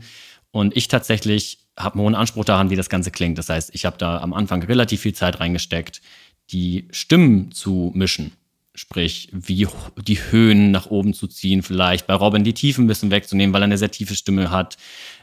Und 0.58 0.76
ich 0.76 0.88
tatsächlich 0.88 1.60
habe 1.78 1.94
einen 1.94 2.04
hohen 2.04 2.16
Anspruch 2.16 2.44
daran, 2.44 2.72
wie 2.72 2.76
das 2.76 2.90
Ganze 2.90 3.12
klingt. 3.12 3.38
Das 3.38 3.48
heißt, 3.48 3.70
ich 3.76 3.86
habe 3.86 4.00
da 4.00 4.18
am 4.22 4.34
Anfang 4.34 4.64
relativ 4.64 5.02
viel 5.02 5.14
Zeit 5.14 5.40
reingesteckt, 5.40 6.02
die 6.50 6.88
Stimmen 6.90 7.52
zu 7.52 7.92
mischen. 7.94 8.32
Sprich, 8.74 9.30
wie 9.32 9.68
die 10.02 10.20
Höhen 10.20 10.72
nach 10.72 10.88
oben 10.88 11.14
zu 11.14 11.28
ziehen, 11.28 11.62
vielleicht 11.62 12.08
bei 12.08 12.16
Robin 12.16 12.44
die 12.44 12.56
Tiefen 12.56 12.86
ein 12.86 12.88
bisschen 12.88 13.12
wegzunehmen, 13.12 13.54
weil 13.54 13.62
er 13.62 13.66
eine 13.66 13.78
sehr 13.78 13.92
tiefe 13.92 14.16
Stimme 14.16 14.50
hat. 14.50 14.78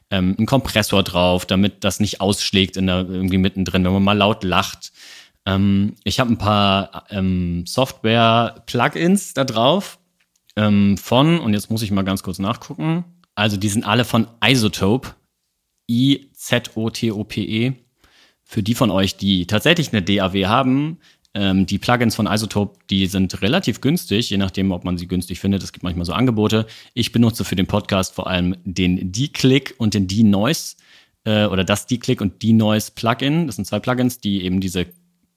Ähm, 0.08 0.36
ein 0.38 0.46
Kompressor 0.46 1.02
drauf, 1.02 1.46
damit 1.46 1.82
das 1.82 1.98
nicht 1.98 2.20
ausschlägt 2.20 2.76
in 2.76 2.86
der, 2.86 2.98
irgendwie 2.98 3.38
mittendrin, 3.38 3.84
wenn 3.84 3.92
man 3.92 4.04
mal 4.04 4.16
laut 4.16 4.44
lacht. 4.44 4.92
Ähm, 5.46 5.96
ich 6.04 6.20
habe 6.20 6.32
ein 6.32 6.38
paar 6.38 7.06
ähm, 7.10 7.64
Software-Plugins 7.66 9.34
da 9.34 9.42
drauf 9.42 9.98
ähm, 10.54 10.96
von, 10.96 11.40
und 11.40 11.54
jetzt 11.54 11.72
muss 11.72 11.82
ich 11.82 11.90
mal 11.90 12.02
ganz 12.02 12.22
kurz 12.22 12.38
nachgucken. 12.38 13.02
Also 13.34 13.56
die 13.56 13.68
sind 13.68 13.84
alle 13.84 14.04
von 14.04 14.28
Isotope. 14.40 15.10
I-Z-O-T-O-P-E. 15.88 17.72
Für 18.44 18.62
die 18.62 18.74
von 18.74 18.90
euch, 18.90 19.16
die 19.16 19.46
tatsächlich 19.46 19.92
eine 19.92 20.02
DAW 20.02 20.46
haben, 20.46 20.98
ähm, 21.34 21.66
die 21.66 21.78
Plugins 21.78 22.14
von 22.14 22.26
Isotope, 22.26 22.78
die 22.90 23.06
sind 23.06 23.42
relativ 23.42 23.80
günstig, 23.80 24.30
je 24.30 24.36
nachdem, 24.36 24.70
ob 24.70 24.84
man 24.84 24.96
sie 24.96 25.08
günstig 25.08 25.40
findet. 25.40 25.62
Es 25.62 25.72
gibt 25.72 25.82
manchmal 25.82 26.06
so 26.06 26.12
Angebote. 26.12 26.66
Ich 26.94 27.10
benutze 27.10 27.44
für 27.44 27.56
den 27.56 27.66
Podcast 27.66 28.14
vor 28.14 28.28
allem 28.28 28.56
den 28.64 29.10
D-Click 29.10 29.74
und 29.78 29.94
den 29.94 30.06
D-Noise 30.06 30.76
äh, 31.24 31.46
oder 31.46 31.64
das 31.64 31.86
D-Click 31.86 32.20
und 32.20 32.42
D-Noise 32.42 32.92
Plugin. 32.94 33.48
Das 33.48 33.56
sind 33.56 33.64
zwei 33.64 33.80
Plugins, 33.80 34.20
die 34.20 34.44
eben 34.44 34.60
diese 34.60 34.86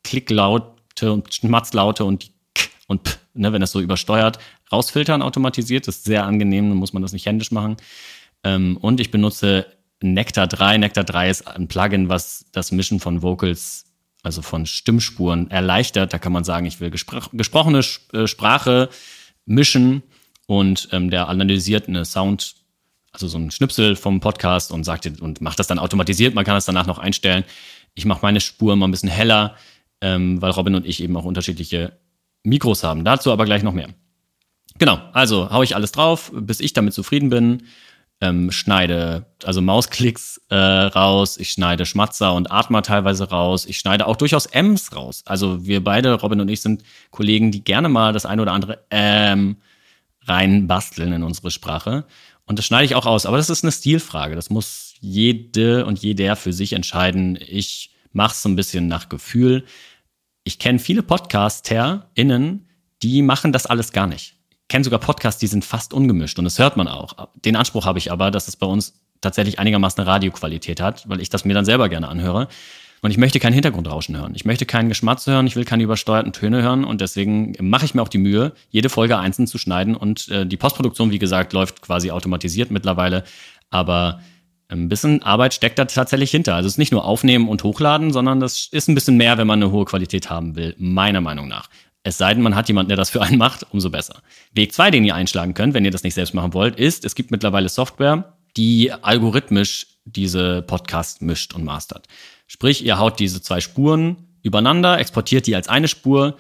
Klicklaute 0.04 1.12
und 1.12 1.34
Schmatzlaute 1.34 2.06
und 2.06 2.26
die 2.26 2.32
K 2.54 2.70
und 2.88 3.04
P, 3.04 3.12
ne, 3.34 3.52
wenn 3.52 3.62
das 3.62 3.72
so 3.72 3.82
übersteuert, 3.82 4.38
rausfiltern 4.72 5.24
automatisiert. 5.24 5.88
Das 5.88 5.98
ist 5.98 6.06
sehr 6.06 6.26
angenehm, 6.26 6.70
dann 6.70 6.78
muss 6.78 6.94
man 6.94 7.02
das 7.02 7.12
nicht 7.12 7.26
händisch 7.26 7.52
machen. 7.52 7.78
Ähm, 8.44 8.78
und 8.78 9.00
ich 9.00 9.10
benutze 9.10 9.66
Nectar 10.02 10.48
3. 10.48 10.78
Nectar 10.78 11.04
3 11.04 11.30
ist 11.30 11.48
ein 11.48 11.68
Plugin, 11.68 12.10
was 12.10 12.46
das 12.52 12.72
Mischen 12.72 13.00
von 13.00 13.22
Vocals, 13.22 13.86
also 14.24 14.42
von 14.42 14.66
Stimmspuren 14.66 15.50
erleichtert. 15.50 16.14
Da 16.14 16.20
kann 16.20 16.32
man 16.32 16.44
sagen, 16.44 16.66
ich 16.66 16.80
will 16.80 16.92
gespr 16.92 17.30
gesprochene 17.34 17.82
äh, 18.14 18.28
Sprache 18.28 18.90
mischen 19.46 20.04
und 20.46 20.90
ähm, 20.92 21.10
der 21.10 21.30
analysiert 21.30 21.88
eine 21.88 22.06
Sound, 22.06 22.56
also 23.12 23.28
so 23.28 23.38
ein 23.38 23.52
Schnipsel 23.52 23.96
vom 23.96 24.20
Podcast 24.20 24.72
und 24.72 24.84
sagt 24.84 25.20
und 25.20 25.42
macht 25.42 25.60
das 25.60 25.68
dann 25.68 25.80
automatisiert. 25.80 26.36
Man 26.36 26.46
kann 26.46 26.56
das 26.56 26.66
danach 26.66 26.86
noch 26.86 27.00
einstellen. 27.00 27.44
Ich 27.96 28.06
mache 28.06 28.20
meine 28.22 28.40
Spur 28.42 28.76
mal 28.76 28.88
ein 28.88 28.92
bisschen 28.92 29.10
heller, 29.10 29.56
ähm, 30.02 30.42
weil 30.42 30.52
Robin 30.52 30.76
und 30.76 30.86
ich 30.86 31.02
eben 31.02 31.18
auch 31.18 31.26
unterschiedliche 31.26 31.98
Mikros 32.44 32.84
haben. 32.84 33.04
Dazu 33.04 33.32
aber 33.32 33.46
gleich 33.46 33.64
noch 33.64 33.74
mehr. 33.74 33.90
Genau, 34.78 35.00
also 35.14 35.50
haue 35.50 35.64
ich 35.64 35.76
alles 35.76 35.92
drauf, 35.92 36.32
bis 36.34 36.60
ich 36.60 36.74
damit 36.74 36.94
zufrieden 36.94 37.30
bin. 37.30 37.64
Ähm, 38.20 38.52
schneide 38.52 39.28
also 39.44 39.62
Mausklicks 39.62 40.42
äh, 40.50 40.56
raus, 40.56 41.38
ich 41.38 41.52
schneide 41.52 41.86
Schmatzer 41.86 42.34
und 42.34 42.52
Atma 42.52 42.82
teilweise 42.82 43.30
raus, 43.30 43.66
ich 43.68 43.78
schneide 43.78 44.08
auch 44.08 44.16
durchaus 44.16 44.48
Ms 44.48 44.96
raus. 44.96 45.22
Also 45.28 45.66
wir 45.68 45.84
beide, 45.84 46.14
Robin 46.14 46.42
und 46.42 46.50
ich, 46.50 46.62
sind 46.62 46.84
Kollegen, 47.12 47.52
die 47.52 47.64
gerne 47.64 47.90
mal 47.90 48.14
das 48.14 48.26
eine 48.26 48.42
oder 48.42 48.54
andere 48.54 48.86
ähm 48.90 49.58
rein 50.28 50.68
basteln 50.68 51.14
in 51.14 51.24
unsere 51.24 51.52
Sprache. 51.52 52.06
Und 52.46 52.60
das 52.60 52.66
schneide 52.66 52.86
ich 52.86 52.96
auch 52.96 53.06
aus. 53.06 53.26
Aber 53.26 53.38
das 53.38 53.50
ist 53.50 53.64
eine 53.64 53.72
Stilfrage. 53.72 54.36
Das 54.36 54.50
muss 54.50 54.96
jede 55.00 55.86
und 55.86 56.00
jeder 56.00 56.36
für 56.36 56.54
sich 56.54 56.74
entscheiden. 56.74 57.38
Ich 57.46 57.92
mache 58.14 58.34
es 58.34 58.42
so 58.42 58.50
ein 58.50 58.56
bisschen 58.56 58.88
nach 58.88 59.10
Gefühl. 59.10 59.66
Ich 60.44 60.60
kenne 60.60 60.80
viele 60.80 61.04
PodcasterInnen, 61.04 62.68
die 63.02 63.22
machen 63.22 63.52
das 63.52 63.66
alles 63.66 63.92
gar 63.92 64.08
nicht. 64.08 64.37
Kenne 64.70 64.84
sogar 64.84 65.00
Podcasts, 65.00 65.40
die 65.40 65.48
sind 65.48 65.64
fast 65.64 65.94
ungemischt 65.94 66.38
und 66.40 66.46
das 66.46 66.60
hört 66.60 66.78
man 66.78 66.88
auch. 66.88 67.30
Den 67.36 67.56
Anspruch 67.56 67.86
habe 67.86 68.00
ich 68.00 68.12
aber, 68.12 68.32
dass 68.32 68.48
es 68.48 68.56
bei 68.56 68.68
uns 68.68 69.00
tatsächlich 69.22 69.60
einigermaßen 69.60 70.02
eine 70.02 70.10
Radioqualität 70.10 70.82
hat, 70.82 71.08
weil 71.08 71.22
ich 71.22 71.30
das 71.30 71.46
mir 71.46 71.54
dann 71.54 71.66
selber 71.66 71.90
gerne 71.90 72.08
anhöre. 72.08 72.48
Und 73.02 73.12
ich 73.12 73.18
möchte 73.18 73.40
kein 73.40 73.54
Hintergrundrauschen 73.54 74.18
hören. 74.18 74.34
Ich 74.36 74.46
möchte 74.46 74.66
keinen 74.66 74.90
Geschmatz 74.90 75.28
hören. 75.28 75.46
Ich 75.46 75.56
will 75.56 75.66
keine 75.66 75.84
übersteuerten 75.84 76.34
Töne 76.34 76.64
hören. 76.64 76.84
Und 76.84 77.00
deswegen 77.00 77.54
mache 77.62 77.86
ich 77.86 77.94
mir 77.94 78.02
auch 78.02 78.08
die 78.08 78.18
Mühe, 78.18 78.54
jede 78.70 78.90
Folge 78.90 79.20
einzeln 79.20 79.46
zu 79.46 79.60
schneiden. 79.60 79.96
Und 79.96 80.30
äh, 80.30 80.46
die 80.48 80.58
Postproduktion, 80.58 81.12
wie 81.12 81.20
gesagt, 81.20 81.54
läuft 81.54 81.82
quasi 81.82 82.10
automatisiert 82.10 82.72
mittlerweile. 82.72 83.24
Aber 83.70 84.20
ein 84.70 84.90
bisschen 84.90 85.22
Arbeit 85.22 85.54
steckt 85.54 85.78
da 85.78 85.86
tatsächlich 85.86 86.32
hinter. 86.32 86.56
Also 86.56 86.68
es 86.68 86.74
ist 86.74 86.80
nicht 86.80 86.92
nur 86.92 87.06
aufnehmen 87.06 87.48
und 87.48 87.64
hochladen, 87.64 88.12
sondern 88.12 88.40
das 88.40 88.68
ist 88.72 88.90
ein 88.90 88.96
bisschen 88.96 89.16
mehr, 89.16 89.38
wenn 89.38 89.48
man 89.48 89.62
eine 89.62 89.72
hohe 89.72 89.86
Qualität 89.86 90.30
haben 90.30 90.56
will, 90.56 90.76
meiner 90.78 91.22
Meinung 91.22 91.48
nach. 91.48 91.70
Es 92.08 92.18
sei 92.18 92.34
denn, 92.34 92.42
man 92.42 92.56
hat 92.56 92.70
jemanden, 92.70 92.88
der 92.88 92.96
das 92.96 93.10
für 93.10 93.22
einen 93.22 93.38
macht, 93.38 93.66
umso 93.74 93.90
besser. 93.90 94.22
Weg 94.54 94.72
zwei, 94.72 94.92
den 94.92 95.04
ihr 95.04 95.14
einschlagen 95.14 95.54
könnt, 95.54 95.74
wenn 95.74 95.84
ihr 95.84 95.92
das 95.92 96.04
nicht 96.04 96.14
selbst 96.14 96.34
machen 96.34 96.54
wollt, 96.54 96.80
ist, 96.80 97.04
es 97.04 97.16
gibt 97.16 97.32
mittlerweile 97.32 97.68
Software, 97.68 98.38
die 98.56 98.94
algorithmisch 98.94 99.88
diese 100.06 100.62
Podcasts 100.62 101.20
mischt 101.20 101.54
und 101.54 101.66
mastert. 101.66 102.08
Sprich, 102.48 102.86
ihr 102.86 102.98
haut 102.98 103.20
diese 103.20 103.42
zwei 103.42 103.60
Spuren 103.60 104.16
übereinander, 104.42 104.98
exportiert 105.00 105.48
die 105.48 105.56
als 105.58 105.68
eine 105.68 105.90
Spur. 105.90 106.38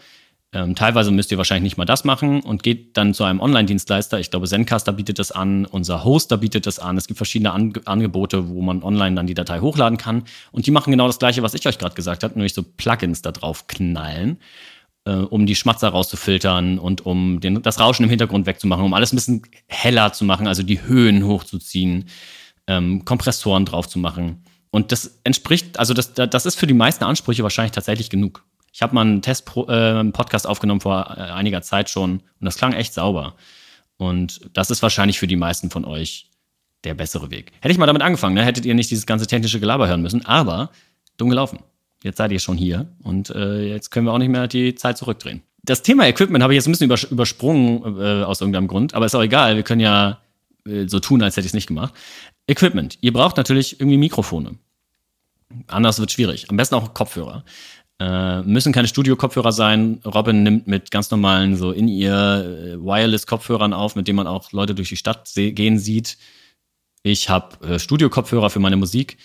Ähm, 0.54 0.74
teilweise 0.74 1.12
müsst 1.12 1.34
ihr 1.34 1.38
wahrscheinlich 1.38 1.72
nicht 1.72 1.78
mal 1.78 1.84
das 1.84 2.06
machen 2.06 2.40
und 2.40 2.64
geht 2.64 2.96
dann 2.96 3.14
zu 3.14 3.26
einem 3.26 3.42
Online-Dienstleister. 3.42 4.22
Ich 4.22 4.32
glaube, 4.32 4.48
Zencaster 4.48 4.94
bietet 4.94 5.20
das 5.20 5.34
an, 5.34 5.66
unser 5.66 6.06
Hoster 6.06 6.38
bietet 6.38 6.66
das 6.66 6.80
an. 6.80 6.96
Es 6.96 7.08
gibt 7.08 7.18
verschiedene 7.18 7.52
an 7.52 7.74
Angebote, 7.84 8.48
wo 8.48 8.62
man 8.62 8.84
online 8.84 9.18
dann 9.18 9.28
die 9.28 9.34
Datei 9.34 9.60
hochladen 9.60 9.98
kann. 9.98 10.24
Und 10.54 10.66
die 10.66 10.72
machen 10.72 10.92
genau 10.92 11.08
das 11.08 11.20
Gleiche, 11.20 11.44
was 11.44 11.54
ich 11.54 11.68
euch 11.68 11.78
gerade 11.78 11.96
gesagt 11.96 12.24
habe, 12.24 12.36
nämlich 12.36 12.54
so 12.54 12.64
Plugins 12.64 13.22
da 13.22 13.34
drauf 13.34 13.68
knallen, 13.68 14.40
äh, 15.08 15.26
um 15.30 15.46
die 15.46 15.56
Schmatzer 15.56 15.90
rauszufiltern 15.90 16.80
und 16.80 17.06
um 17.06 17.40
den, 17.40 17.62
das 17.62 17.80
Rauschen 17.80 18.04
im 18.04 18.10
Hintergrund 18.10 18.46
wegzumachen, 18.46 18.84
um 18.84 18.94
alles 18.94 19.14
ein 19.14 19.16
bisschen 19.16 19.42
heller 19.68 20.12
zu 20.12 20.26
machen, 20.26 20.48
also 20.48 20.64
die 20.64 20.82
Höhen 20.82 21.26
hochzuziehen, 21.26 22.10
ähm, 22.68 23.06
Kompressoren 23.06 23.66
drauf 23.66 23.88
zu 23.88 24.00
machen. 24.00 24.44
Und 24.70 24.92
das 24.92 25.20
entspricht, 25.24 25.80
also 25.80 25.94
das, 25.94 26.14
das 26.14 26.46
ist 26.46 26.56
für 26.56 26.68
die 26.68 26.74
meisten 26.74 27.06
Ansprüche 27.06 27.44
wahrscheinlich 27.44 27.72
tatsächlich 27.72 28.10
genug. 28.10 28.44
Ich 28.74 28.82
habe 28.82 28.94
mal 28.94 29.02
einen 29.02 29.22
Test-Podcast 29.22 30.46
äh, 30.46 30.50
aufgenommen 30.50 30.82
vor 30.82 31.16
äh, 31.18 31.22
einiger 31.22 31.62
Zeit 31.62 31.90
schon 31.90 32.20
und 32.20 32.46
das 32.46 32.58
klang 32.58 32.74
echt 32.74 32.94
sauber. 32.94 33.36
Und 33.96 34.42
das 34.54 34.70
ist 34.70 34.84
wahrscheinlich 34.84 35.20
für 35.20 35.28
die 35.28 35.38
meisten 35.38 35.70
von 35.72 35.86
euch 35.86 36.30
der 36.84 36.94
bessere 36.94 37.32
Weg. 37.32 37.54
Hätte 37.62 37.72
ich 37.72 37.78
mal 37.78 37.88
damit 37.88 38.02
angefangen, 38.02 38.36
ne, 38.36 38.44
hättet 38.44 38.66
ihr 38.66 38.76
nicht 38.76 38.92
dieses 38.92 39.06
ganze 39.06 39.26
technische 39.26 39.60
Gelaber 39.60 39.88
hören 39.88 40.02
müssen, 40.02 40.26
aber 40.26 40.70
dumm 41.16 41.30
gelaufen. 41.30 41.60
Jetzt 42.08 42.18
seid 42.18 42.32
ihr 42.32 42.40
schon 42.40 42.58
hier 42.58 42.88
und 43.04 43.32
äh, 43.32 43.68
jetzt 43.68 43.92
können 43.92 44.06
wir 44.06 44.14
auch 44.14 44.18
nicht 44.18 44.30
mehr 44.30 44.48
die 44.48 44.76
Zeit 44.76 44.98
zurückdrehen. 44.98 45.42
Das 45.62 45.82
Thema 45.82 46.08
Equipment 46.08 46.42
habe 46.42 46.54
ich 46.54 46.56
jetzt 46.56 46.68
ein 46.68 46.72
bisschen 46.72 47.12
übersprungen 47.12 48.00
äh, 48.00 48.24
aus 48.24 48.40
irgendeinem 48.40 48.70
Grund, 48.70 48.94
aber 48.94 49.06
ist 49.06 49.14
auch 49.14 49.22
egal. 49.22 49.58
Wir 49.58 49.64
können 49.64 49.82
ja 49.82 50.22
äh, 50.66 50.88
so 50.88 51.02
tun, 51.02 51.22
als 51.22 51.36
hätte 51.36 51.46
ich 51.46 51.50
es 51.50 51.54
nicht 51.54 51.68
gemacht. 51.68 51.94
Equipment. 52.48 52.98
Ihr 53.02 53.12
braucht 53.12 53.36
natürlich 53.36 53.82
irgendwie 53.82 53.98
Mikrofone. 53.98 54.56
Anders 55.68 56.00
wird 56.00 56.14
schwierig. 56.14 56.50
Am 56.50 56.56
besten 56.56 56.76
auch 56.76 56.94
Kopfhörer. 56.94 57.44
Äh, 58.00 58.42
müssen 58.44 58.72
keine 58.72 58.88
Studio-Kopfhörer 58.88 59.52
sein. 59.52 60.00
Robin 60.06 60.44
nimmt 60.44 60.66
mit 60.66 60.90
ganz 60.90 61.12
normalen 61.12 61.58
so 61.58 61.72
in 61.72 61.90
ihr 61.90 62.14
äh, 62.14 62.82
Wireless-Kopfhörern 62.82 63.74
auf, 63.74 63.98
mit 63.98 64.08
denen 64.08 64.16
man 64.16 64.28
auch 64.28 64.54
Leute 64.54 64.76
durch 64.76 64.88
die 64.88 64.96
Stadt 64.96 65.30
gehen 65.36 65.78
sieht. 65.78 66.18
Ich 67.04 67.28
habe 67.28 67.68
äh, 67.68 67.80
Studio-Kopfhörer 67.80 68.50
für 68.50 68.60
meine 68.60 68.78
Musik 68.78 69.18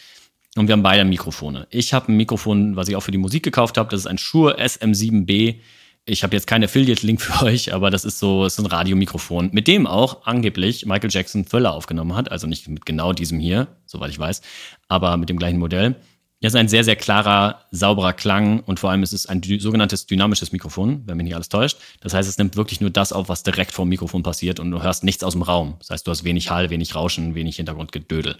und 0.56 0.68
wir 0.68 0.72
haben 0.72 0.82
beide 0.82 1.04
Mikrofone. 1.04 1.66
Ich 1.70 1.92
habe 1.92 2.12
ein 2.12 2.16
Mikrofon, 2.16 2.76
was 2.76 2.88
ich 2.88 2.96
auch 2.96 3.00
für 3.02 3.12
die 3.12 3.18
Musik 3.18 3.42
gekauft 3.42 3.78
habe. 3.78 3.90
Das 3.90 4.00
ist 4.00 4.06
ein 4.06 4.18
Shure 4.18 4.58
SM7B 4.60 5.60
ich 6.04 6.24
habe 6.24 6.34
jetzt 6.34 6.46
keinen 6.46 6.64
Affiliate-Link 6.64 7.20
für 7.20 7.44
euch, 7.44 7.72
aber 7.72 7.90
das 7.90 8.04
ist 8.04 8.18
so, 8.18 8.44
ist 8.44 8.58
ein 8.58 8.66
Radiomikrofon, 8.66 9.50
mit 9.52 9.68
dem 9.68 9.86
auch 9.86 10.26
angeblich 10.26 10.86
Michael 10.86 11.10
Jackson 11.10 11.44
Thriller 11.44 11.72
aufgenommen 11.72 12.16
hat. 12.16 12.30
Also 12.30 12.46
nicht 12.46 12.68
mit 12.68 12.86
genau 12.86 13.12
diesem 13.12 13.38
hier, 13.38 13.68
soweit 13.86 14.10
ich 14.10 14.18
weiß, 14.18 14.42
aber 14.88 15.16
mit 15.16 15.28
dem 15.28 15.38
gleichen 15.38 15.58
Modell. 15.58 15.96
Das 16.42 16.54
ist 16.54 16.58
ein 16.58 16.66
sehr, 16.66 16.82
sehr 16.82 16.96
klarer, 16.96 17.60
sauberer 17.70 18.12
Klang 18.12 18.60
und 18.60 18.80
vor 18.80 18.90
allem 18.90 19.04
ist 19.04 19.12
es 19.12 19.26
ein 19.26 19.40
sogenanntes 19.60 20.06
dynamisches 20.06 20.50
Mikrofon, 20.50 21.02
wenn 21.06 21.16
mich 21.16 21.24
nicht 21.24 21.36
alles 21.36 21.48
täuscht. 21.48 21.78
Das 22.00 22.14
heißt, 22.14 22.28
es 22.28 22.36
nimmt 22.36 22.56
wirklich 22.56 22.80
nur 22.80 22.90
das 22.90 23.12
auf, 23.12 23.28
was 23.28 23.44
direkt 23.44 23.70
vom 23.70 23.88
Mikrofon 23.88 24.24
passiert 24.24 24.58
und 24.58 24.72
du 24.72 24.82
hörst 24.82 25.04
nichts 25.04 25.22
aus 25.22 25.34
dem 25.34 25.42
Raum. 25.42 25.76
Das 25.78 25.90
heißt, 25.90 26.04
du 26.04 26.10
hast 26.10 26.24
wenig 26.24 26.50
Hall, 26.50 26.68
wenig 26.70 26.96
Rauschen, 26.96 27.36
wenig 27.36 27.56
Hintergrundgedödel. 27.56 28.36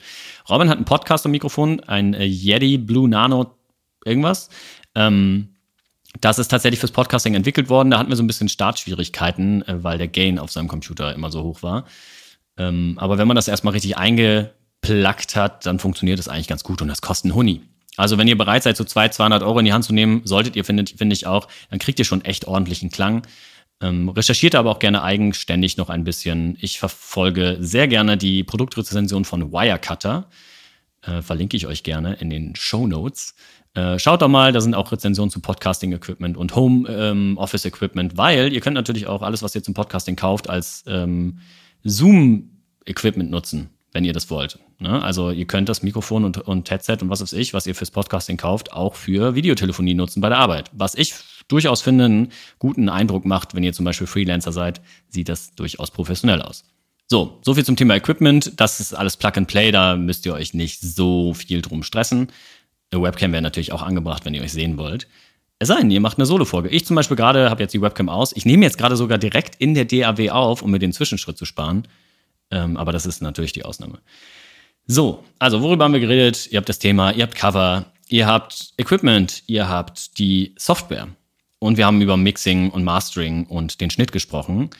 Robin 0.50 0.68
hat 0.68 0.78
ein 0.78 0.84
Podcast-Mikrofon, 0.84 1.78
ein 1.84 2.14
Yeti 2.14 2.76
Blue 2.76 3.08
Nano 3.08 3.54
irgendwas. 4.04 4.50
Ähm, 4.96 5.50
das 6.20 6.40
ist 6.40 6.48
tatsächlich 6.48 6.80
fürs 6.80 6.90
Podcasting 6.90 7.34
entwickelt 7.34 7.68
worden. 7.68 7.92
Da 7.92 8.00
hatten 8.00 8.10
wir 8.10 8.16
so 8.16 8.24
ein 8.24 8.26
bisschen 8.26 8.48
Startschwierigkeiten, 8.48 9.62
äh, 9.68 9.84
weil 9.84 9.98
der 9.98 10.08
Gain 10.08 10.40
auf 10.40 10.50
seinem 10.50 10.66
Computer 10.66 11.14
immer 11.14 11.30
so 11.30 11.44
hoch 11.44 11.62
war. 11.62 11.84
Ähm, 12.56 12.96
aber 12.98 13.18
wenn 13.18 13.28
man 13.28 13.36
das 13.36 13.46
erstmal 13.46 13.74
richtig 13.74 13.96
eingeplackt 13.96 15.36
hat, 15.36 15.66
dann 15.66 15.78
funktioniert 15.78 16.18
es 16.18 16.26
eigentlich 16.26 16.48
ganz 16.48 16.64
gut 16.64 16.82
und 16.82 16.88
das 16.88 17.00
kostet 17.00 17.30
ein 17.30 17.34
Huni. 17.36 17.62
Also 17.96 18.18
wenn 18.18 18.28
ihr 18.28 18.38
bereit 18.38 18.62
seid, 18.62 18.76
so 18.76 18.84
200, 18.84 19.14
200 19.14 19.42
Euro 19.42 19.58
in 19.58 19.64
die 19.64 19.72
Hand 19.72 19.84
zu 19.84 19.92
nehmen, 19.92 20.22
solltet 20.24 20.56
ihr, 20.56 20.64
finde 20.64 20.84
find 20.86 21.12
ich 21.12 21.26
auch, 21.26 21.48
dann 21.70 21.78
kriegt 21.78 21.98
ihr 21.98 22.04
schon 22.04 22.24
echt 22.24 22.46
ordentlichen 22.46 22.90
Klang. 22.90 23.26
Ähm, 23.82 24.08
recherchiert 24.08 24.54
aber 24.54 24.70
auch 24.70 24.78
gerne 24.78 25.02
eigenständig 25.02 25.76
noch 25.76 25.90
ein 25.90 26.04
bisschen. 26.04 26.56
Ich 26.60 26.78
verfolge 26.78 27.58
sehr 27.60 27.88
gerne 27.88 28.16
die 28.16 28.44
Produktrezension 28.44 29.24
von 29.24 29.52
Wirecutter. 29.52 30.28
Äh, 31.02 31.20
verlinke 31.20 31.56
ich 31.56 31.66
euch 31.66 31.82
gerne 31.82 32.14
in 32.14 32.30
den 32.30 32.54
Show 32.54 32.86
Notes. 32.86 33.34
Äh, 33.74 33.98
schaut 33.98 34.22
doch 34.22 34.28
mal, 34.28 34.52
da 34.52 34.60
sind 34.60 34.74
auch 34.74 34.92
Rezensionen 34.92 35.30
zu 35.30 35.40
Podcasting-Equipment 35.40 36.36
und 36.36 36.54
Home-Office-Equipment, 36.54 38.12
ähm, 38.12 38.18
weil 38.18 38.52
ihr 38.52 38.60
könnt 38.60 38.74
natürlich 38.74 39.06
auch 39.06 39.22
alles, 39.22 39.42
was 39.42 39.54
ihr 39.54 39.62
zum 39.62 39.74
Podcasting 39.74 40.14
kauft, 40.14 40.48
als 40.48 40.84
ähm, 40.86 41.38
Zoom-Equipment 41.82 43.30
nutzen, 43.30 43.70
wenn 43.92 44.04
ihr 44.04 44.12
das 44.12 44.30
wollt. 44.30 44.58
Ne? 44.82 45.00
Also 45.00 45.30
ihr 45.30 45.46
könnt 45.46 45.68
das 45.68 45.82
Mikrofon 45.82 46.24
und, 46.24 46.38
und 46.38 46.68
Headset 46.68 46.98
und 47.00 47.08
was 47.08 47.22
weiß 47.22 47.32
ich, 47.34 47.54
was 47.54 47.66
ihr 47.66 47.74
fürs 47.74 47.92
Podcasting 47.92 48.36
kauft, 48.36 48.72
auch 48.72 48.96
für 48.96 49.36
Videotelefonie 49.36 49.94
nutzen 49.94 50.20
bei 50.20 50.28
der 50.28 50.38
Arbeit. 50.38 50.70
Was 50.72 50.96
ich 50.96 51.14
durchaus 51.46 51.82
finde, 51.82 52.06
einen 52.06 52.32
guten 52.58 52.88
Eindruck 52.88 53.24
macht, 53.24 53.54
wenn 53.54 53.62
ihr 53.62 53.72
zum 53.72 53.84
Beispiel 53.84 54.08
Freelancer 54.08 54.50
seid, 54.50 54.80
sieht 55.08 55.28
das 55.28 55.54
durchaus 55.54 55.92
professionell 55.92 56.42
aus. 56.42 56.64
So, 57.08 57.38
so 57.42 57.54
viel 57.54 57.64
zum 57.64 57.76
Thema 57.76 57.94
Equipment. 57.94 58.58
Das 58.60 58.80
ist 58.80 58.92
alles 58.92 59.16
Plug 59.16 59.32
and 59.36 59.46
Play, 59.46 59.70
da 59.70 59.96
müsst 59.96 60.26
ihr 60.26 60.34
euch 60.34 60.52
nicht 60.52 60.80
so 60.80 61.32
viel 61.32 61.62
drum 61.62 61.84
stressen. 61.84 62.32
Eine 62.90 63.02
Webcam 63.02 63.30
wäre 63.32 63.42
natürlich 63.42 63.72
auch 63.72 63.82
angebracht, 63.82 64.24
wenn 64.24 64.34
ihr 64.34 64.42
euch 64.42 64.52
sehen 64.52 64.78
wollt. 64.78 65.06
Es 65.60 65.68
sei 65.68 65.76
denn, 65.76 65.92
ihr 65.92 66.00
macht 66.00 66.18
eine 66.18 66.26
Solo-Folge. 66.26 66.70
Ich 66.70 66.84
zum 66.84 66.96
Beispiel 66.96 67.16
gerade 67.16 67.50
habe 67.50 67.62
jetzt 67.62 67.72
die 67.72 67.80
Webcam 67.80 68.08
aus. 68.08 68.32
Ich 68.34 68.44
nehme 68.44 68.64
jetzt 68.64 68.78
gerade 68.78 68.96
sogar 68.96 69.18
direkt 69.18 69.54
in 69.56 69.74
der 69.74 69.84
DAW 69.84 70.30
auf, 70.30 70.62
um 70.62 70.72
mir 70.72 70.80
den 70.80 70.92
Zwischenschritt 70.92 71.38
zu 71.38 71.44
sparen. 71.44 71.86
Ähm, 72.50 72.76
aber 72.76 72.90
das 72.90 73.06
ist 73.06 73.22
natürlich 73.22 73.52
die 73.52 73.64
Ausnahme. 73.64 74.00
So, 74.86 75.24
also 75.38 75.62
worüber 75.62 75.84
haben 75.84 75.92
wir 75.92 76.00
geredet? 76.00 76.48
Ihr 76.50 76.58
habt 76.58 76.68
das 76.68 76.78
Thema, 76.78 77.12
ihr 77.12 77.22
habt 77.22 77.34
Cover, 77.34 77.86
ihr 78.08 78.26
habt 78.26 78.72
Equipment, 78.76 79.42
ihr 79.46 79.68
habt 79.68 80.18
die 80.18 80.54
Software. 80.58 81.08
Und 81.58 81.76
wir 81.76 81.86
haben 81.86 82.00
über 82.00 82.16
Mixing 82.16 82.70
und 82.70 82.82
Mastering 82.82 83.46
und 83.46 83.80
den 83.80 83.90
Schnitt 83.90 84.10
gesprochen. 84.10 84.70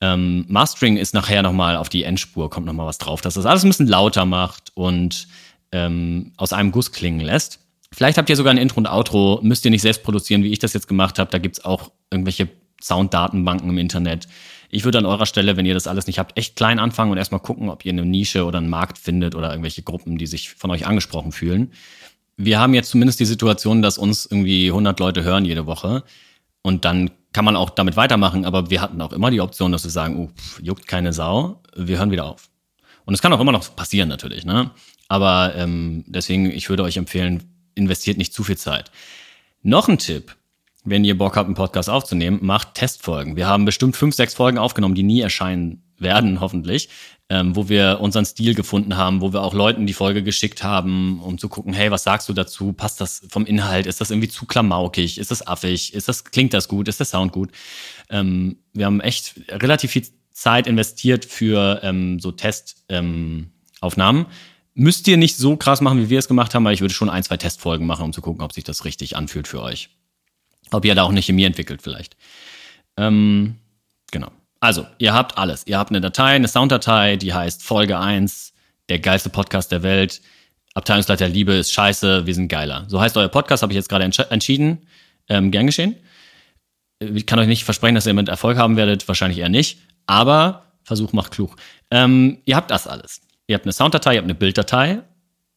Ähm, 0.00 0.44
Mastering 0.48 0.96
ist 0.96 1.14
nachher 1.14 1.42
nochmal 1.42 1.76
auf 1.76 1.88
die 1.88 2.02
Endspur, 2.02 2.50
kommt 2.50 2.66
nochmal 2.66 2.86
was 2.86 2.98
drauf, 2.98 3.20
dass 3.20 3.34
das 3.34 3.46
alles 3.46 3.62
ein 3.62 3.68
bisschen 3.68 3.86
lauter 3.86 4.26
macht 4.26 4.72
und 4.74 5.28
ähm, 5.70 6.32
aus 6.36 6.52
einem 6.52 6.72
Guss 6.72 6.90
klingen 6.90 7.20
lässt. 7.20 7.60
Vielleicht 7.92 8.18
habt 8.18 8.28
ihr 8.28 8.36
sogar 8.36 8.52
ein 8.52 8.58
Intro 8.58 8.78
und 8.78 8.88
Outro, 8.88 9.38
müsst 9.42 9.64
ihr 9.64 9.70
nicht 9.70 9.82
selbst 9.82 10.02
produzieren, 10.02 10.42
wie 10.42 10.50
ich 10.50 10.58
das 10.58 10.72
jetzt 10.72 10.88
gemacht 10.88 11.20
habe. 11.20 11.30
Da 11.30 11.38
gibt's 11.38 11.64
auch 11.64 11.92
irgendwelche 12.10 12.48
Sounddatenbanken 12.82 13.70
im 13.70 13.78
Internet. 13.78 14.26
Ich 14.74 14.84
würde 14.84 14.96
an 14.96 15.04
eurer 15.04 15.26
Stelle, 15.26 15.58
wenn 15.58 15.66
ihr 15.66 15.74
das 15.74 15.86
alles 15.86 16.06
nicht 16.06 16.18
habt, 16.18 16.38
echt 16.38 16.56
klein 16.56 16.78
anfangen 16.78 17.12
und 17.12 17.18
erstmal 17.18 17.42
gucken, 17.42 17.68
ob 17.68 17.84
ihr 17.84 17.92
eine 17.92 18.06
Nische 18.06 18.46
oder 18.46 18.56
einen 18.56 18.70
Markt 18.70 18.96
findet 18.96 19.34
oder 19.34 19.50
irgendwelche 19.50 19.82
Gruppen, 19.82 20.16
die 20.16 20.26
sich 20.26 20.48
von 20.48 20.70
euch 20.70 20.86
angesprochen 20.86 21.30
fühlen. 21.30 21.72
Wir 22.38 22.58
haben 22.58 22.72
jetzt 22.72 22.88
zumindest 22.88 23.20
die 23.20 23.26
Situation, 23.26 23.82
dass 23.82 23.98
uns 23.98 24.24
irgendwie 24.24 24.68
100 24.68 24.98
Leute 24.98 25.24
hören 25.24 25.44
jede 25.44 25.66
Woche 25.66 26.04
und 26.62 26.86
dann 26.86 27.10
kann 27.34 27.44
man 27.44 27.54
auch 27.54 27.68
damit 27.68 27.96
weitermachen, 27.96 28.46
aber 28.46 28.70
wir 28.70 28.80
hatten 28.80 28.98
auch 29.02 29.12
immer 29.12 29.30
die 29.30 29.42
Option, 29.42 29.72
dass 29.72 29.84
wir 29.84 29.90
sagen, 29.90 30.18
uh, 30.18 30.30
juckt 30.62 30.88
keine 30.88 31.12
Sau, 31.12 31.60
wir 31.76 31.98
hören 31.98 32.10
wieder 32.10 32.24
auf. 32.24 32.48
Und 33.04 33.12
es 33.12 33.20
kann 33.20 33.32
auch 33.34 33.40
immer 33.40 33.52
noch 33.52 33.76
passieren 33.76 34.08
natürlich, 34.08 34.46
ne? 34.46 34.70
Aber 35.08 35.54
ähm, 35.54 36.04
deswegen, 36.06 36.50
ich 36.50 36.70
würde 36.70 36.82
euch 36.84 36.96
empfehlen, 36.96 37.42
investiert 37.74 38.16
nicht 38.16 38.32
zu 38.32 38.42
viel 38.42 38.56
Zeit. 38.56 38.90
Noch 39.62 39.88
ein 39.88 39.98
Tipp, 39.98 40.34
wenn 40.84 41.04
ihr 41.04 41.16
Bock 41.16 41.36
habt, 41.36 41.46
einen 41.46 41.54
Podcast 41.54 41.88
aufzunehmen, 41.88 42.38
macht 42.42 42.74
Testfolgen. 42.74 43.36
Wir 43.36 43.46
haben 43.46 43.64
bestimmt 43.64 43.96
fünf, 43.96 44.14
sechs 44.14 44.34
Folgen 44.34 44.58
aufgenommen, 44.58 44.94
die 44.94 45.02
nie 45.02 45.20
erscheinen 45.20 45.82
werden, 45.98 46.40
hoffentlich, 46.40 46.88
ähm, 47.28 47.54
wo 47.54 47.68
wir 47.68 47.98
unseren 48.00 48.24
Stil 48.24 48.54
gefunden 48.54 48.96
haben, 48.96 49.20
wo 49.20 49.32
wir 49.32 49.42
auch 49.42 49.54
Leuten 49.54 49.86
die 49.86 49.92
Folge 49.92 50.22
geschickt 50.22 50.64
haben, 50.64 51.20
um 51.20 51.38
zu 51.38 51.48
gucken, 51.48 51.72
hey, 51.72 51.90
was 51.90 52.02
sagst 52.02 52.28
du 52.28 52.32
dazu? 52.32 52.72
Passt 52.72 53.00
das 53.00 53.22
vom 53.28 53.46
Inhalt? 53.46 53.86
Ist 53.86 54.00
das 54.00 54.10
irgendwie 54.10 54.28
zu 54.28 54.44
klamaukig? 54.44 55.18
Ist 55.18 55.30
das 55.30 55.46
affig? 55.46 55.94
Ist 55.94 56.08
das, 56.08 56.24
klingt 56.24 56.52
das 56.52 56.66
gut? 56.68 56.88
Ist 56.88 56.98
der 56.98 57.06
Sound 57.06 57.32
gut? 57.32 57.50
Ähm, 58.10 58.58
wir 58.72 58.86
haben 58.86 59.00
echt 59.00 59.34
relativ 59.48 59.92
viel 59.92 60.06
Zeit 60.32 60.66
investiert 60.66 61.24
für 61.24 61.80
ähm, 61.82 62.18
so 62.18 62.32
Testaufnahmen. 62.32 64.22
Ähm, 64.22 64.26
Müsst 64.74 65.06
ihr 65.06 65.18
nicht 65.18 65.36
so 65.36 65.56
krass 65.56 65.82
machen, 65.82 65.98
wie 65.98 66.08
wir 66.08 66.18
es 66.18 66.28
gemacht 66.28 66.54
haben, 66.54 66.64
weil 66.64 66.72
ich 66.72 66.80
würde 66.80 66.94
schon 66.94 67.10
ein, 67.10 67.22
zwei 67.22 67.36
Testfolgen 67.36 67.86
machen, 67.86 68.06
um 68.06 68.14
zu 68.14 68.22
gucken, 68.22 68.42
ob 68.42 68.54
sich 68.54 68.64
das 68.64 68.86
richtig 68.86 69.16
anfühlt 69.16 69.46
für 69.46 69.60
euch. 69.60 69.90
Ob 70.72 70.84
ihr 70.84 70.94
da 70.94 71.02
auch 71.02 71.12
nicht 71.12 71.28
in 71.28 71.36
mir 71.36 71.46
entwickelt 71.46 71.82
vielleicht. 71.82 72.16
Ähm, 72.96 73.56
genau. 74.10 74.30
Also, 74.60 74.86
ihr 74.98 75.12
habt 75.12 75.38
alles. 75.38 75.66
Ihr 75.66 75.78
habt 75.78 75.90
eine 75.90 76.00
Datei, 76.00 76.34
eine 76.34 76.48
Sounddatei, 76.48 77.16
die 77.16 77.34
heißt 77.34 77.62
Folge 77.62 77.98
1, 77.98 78.52
der 78.88 78.98
geilste 79.00 79.28
Podcast 79.28 79.72
der 79.72 79.82
Welt. 79.82 80.20
Abteilungsleiter 80.74 81.28
Liebe 81.28 81.52
ist 81.52 81.72
scheiße, 81.72 82.26
wir 82.26 82.34
sind 82.34 82.48
geiler. 82.48 82.84
So 82.88 83.00
heißt 83.00 83.16
euer 83.16 83.28
Podcast, 83.28 83.62
habe 83.62 83.72
ich 83.72 83.76
jetzt 83.76 83.88
gerade 83.88 84.04
entsch 84.04 84.20
entschieden. 84.20 84.86
Ähm, 85.28 85.50
gern 85.50 85.66
geschehen. 85.66 85.96
Ich 87.00 87.26
kann 87.26 87.38
euch 87.38 87.48
nicht 87.48 87.64
versprechen, 87.64 87.94
dass 87.94 88.06
ihr 88.06 88.14
mit 88.14 88.28
Erfolg 88.28 88.56
haben 88.56 88.76
werdet, 88.76 89.06
wahrscheinlich 89.08 89.40
eher 89.40 89.48
nicht. 89.48 89.80
Aber 90.06 90.66
Versuch 90.84 91.12
macht 91.12 91.32
klug. 91.32 91.56
Ähm, 91.90 92.38
ihr 92.44 92.56
habt 92.56 92.70
das 92.70 92.86
alles. 92.86 93.20
Ihr 93.46 93.54
habt 93.54 93.66
eine 93.66 93.72
Sounddatei, 93.72 94.14
ihr 94.14 94.18
habt 94.18 94.26
eine 94.26 94.34
Bilddatei 94.34 95.02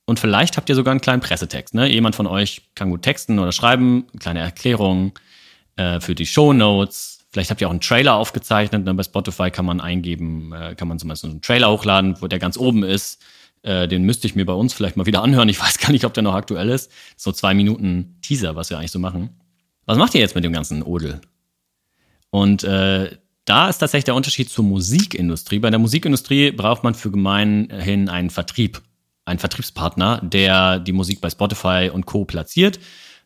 und 0.06 0.20
vielleicht 0.20 0.58
habt 0.58 0.70
ihr 0.70 0.76
sogar 0.76 0.92
einen 0.92 1.02
kleinen 1.02 1.22
Pressetext. 1.22 1.74
Ne? 1.74 1.88
Jemand 1.92 2.16
von 2.16 2.28
euch 2.28 2.62
kann 2.76 2.92
gut 2.92 3.02
texten 3.02 3.40
oder 3.40 3.52
schreiben, 3.52 4.06
eine 4.12 4.20
kleine 4.20 4.40
Erklärung 4.40 5.18
äh, 5.78 6.00
für 6.00 6.14
die 6.14 6.28
Show 6.28 6.54
Notes. 6.54 7.26
Vielleicht 7.32 7.50
habt 7.50 7.60
ihr 7.60 7.68
auch 7.68 7.72
einen 7.72 7.82
Trailer 7.82 8.16
aufgezeichnet. 8.16 8.86
Ne? 8.86 8.94
Bei 8.94 9.04
Spotify 9.04 9.50
kann 9.50 9.66
man 9.66 9.82
eingeben, 9.82 10.54
äh, 10.54 10.76
kann 10.76 10.88
man 10.88 11.00
zum 11.00 11.10
Beispiel 11.10 11.32
einen 11.32 11.42
Trailer 11.42 11.72
hochladen, 11.72 12.22
wo 12.22 12.28
der 12.28 12.38
ganz 12.38 12.56
oben 12.58 12.84
ist. 12.84 13.24
Äh, 13.64 13.88
den 13.88 14.04
müsste 14.04 14.28
ich 14.28 14.36
mir 14.36 14.46
bei 14.46 14.54
uns 14.54 14.74
vielleicht 14.74 14.96
mal 14.96 15.08
wieder 15.08 15.24
anhören. 15.24 15.50
Ich 15.50 15.60
weiß 15.62 15.80
gar 15.80 15.92
nicht, 15.92 16.06
ob 16.06 16.14
der 16.14 16.24
noch 16.24 16.36
aktuell 16.36 16.70
ist. 16.70 16.92
So 17.18 17.32
zwei 17.32 17.56
Minuten 17.56 18.18
Teaser, 18.22 18.56
was 18.56 18.70
wir 18.70 18.78
eigentlich 18.78 18.92
so 18.92 19.00
machen. 19.00 19.32
Was 19.86 19.98
macht 19.98 20.14
ihr 20.14 20.22
jetzt 20.22 20.36
mit 20.36 20.44
dem 20.44 20.54
ganzen 20.54 20.84
Odel? 20.84 21.20
Und 22.30 22.64
äh, 22.64 23.18
da 23.46 23.70
ist 23.70 23.80
tatsächlich 23.80 24.06
der 24.06 24.16
Unterschied 24.16 24.50
zur 24.50 24.66
Musikindustrie. 24.66 25.60
Bei 25.60 25.70
der 25.70 25.80
Musikindustrie 25.80 26.52
braucht 26.52 26.84
man 26.84 26.96
für 26.96 27.12
gemeinhin 27.12 28.10
einen 28.10 28.30
Vertrieb 28.30 28.82
ein 29.26 29.40
Vertriebspartner, 29.40 30.22
der 30.24 30.80
die 30.80 30.94
Musik 30.94 31.20
bei 31.20 31.30
Spotify 31.30 31.90
und 31.92 32.06
Co. 32.06 32.26
platziert, 32.26 32.80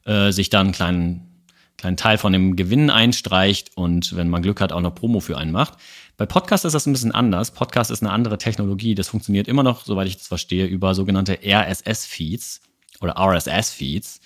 äh, 0.05 0.31
sich 0.31 0.49
dann 0.49 0.67
einen 0.67 0.73
kleinen, 0.73 1.45
kleinen 1.77 1.97
Teil 1.97 2.17
von 2.17 2.33
dem 2.33 2.55
Gewinn 2.55 2.89
einstreicht 2.89 3.71
und 3.75 4.15
wenn 4.15 4.29
man 4.29 4.41
Glück 4.41 4.61
hat, 4.61 4.71
auch 4.71 4.81
noch 4.81 4.95
Promo 4.95 5.19
für 5.19 5.37
einen 5.37 5.51
macht. 5.51 5.73
Bei 6.17 6.25
Podcast 6.25 6.65
ist 6.65 6.73
das 6.73 6.85
ein 6.85 6.93
bisschen 6.93 7.13
anders. 7.13 7.51
Podcast 7.51 7.91
ist 7.91 8.01
eine 8.01 8.11
andere 8.11 8.37
Technologie. 8.37 8.95
Das 8.95 9.07
funktioniert 9.07 9.47
immer 9.47 9.63
noch, 9.63 9.85
soweit 9.85 10.07
ich 10.07 10.17
das 10.17 10.27
verstehe, 10.27 10.65
über 10.65 10.93
sogenannte 10.93 11.39
RSS-Feeds 11.41 12.61
oder 13.01 13.17
RSS-Feeds. 13.17 14.19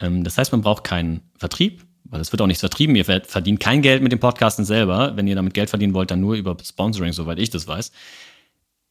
Ähm, 0.00 0.24
das 0.24 0.38
heißt, 0.38 0.52
man 0.52 0.62
braucht 0.62 0.84
keinen 0.84 1.22
Vertrieb, 1.36 1.84
weil 2.04 2.20
es 2.20 2.32
wird 2.32 2.42
auch 2.42 2.46
nichts 2.46 2.60
vertrieben. 2.60 2.94
Ihr 2.94 3.04
verdient 3.04 3.60
kein 3.60 3.82
Geld 3.82 4.02
mit 4.02 4.12
dem 4.12 4.20
Podcasten 4.20 4.64
selber. 4.64 5.16
Wenn 5.16 5.26
ihr 5.26 5.34
damit 5.34 5.54
Geld 5.54 5.70
verdienen 5.70 5.94
wollt, 5.94 6.10
dann 6.10 6.20
nur 6.20 6.34
über 6.34 6.56
Sponsoring, 6.62 7.12
soweit 7.12 7.38
ich 7.38 7.50
das 7.50 7.66
weiß. 7.66 7.92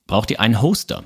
Braucht 0.08 0.32
ihr 0.32 0.42
einen 0.42 0.62
Hoster. 0.62 1.04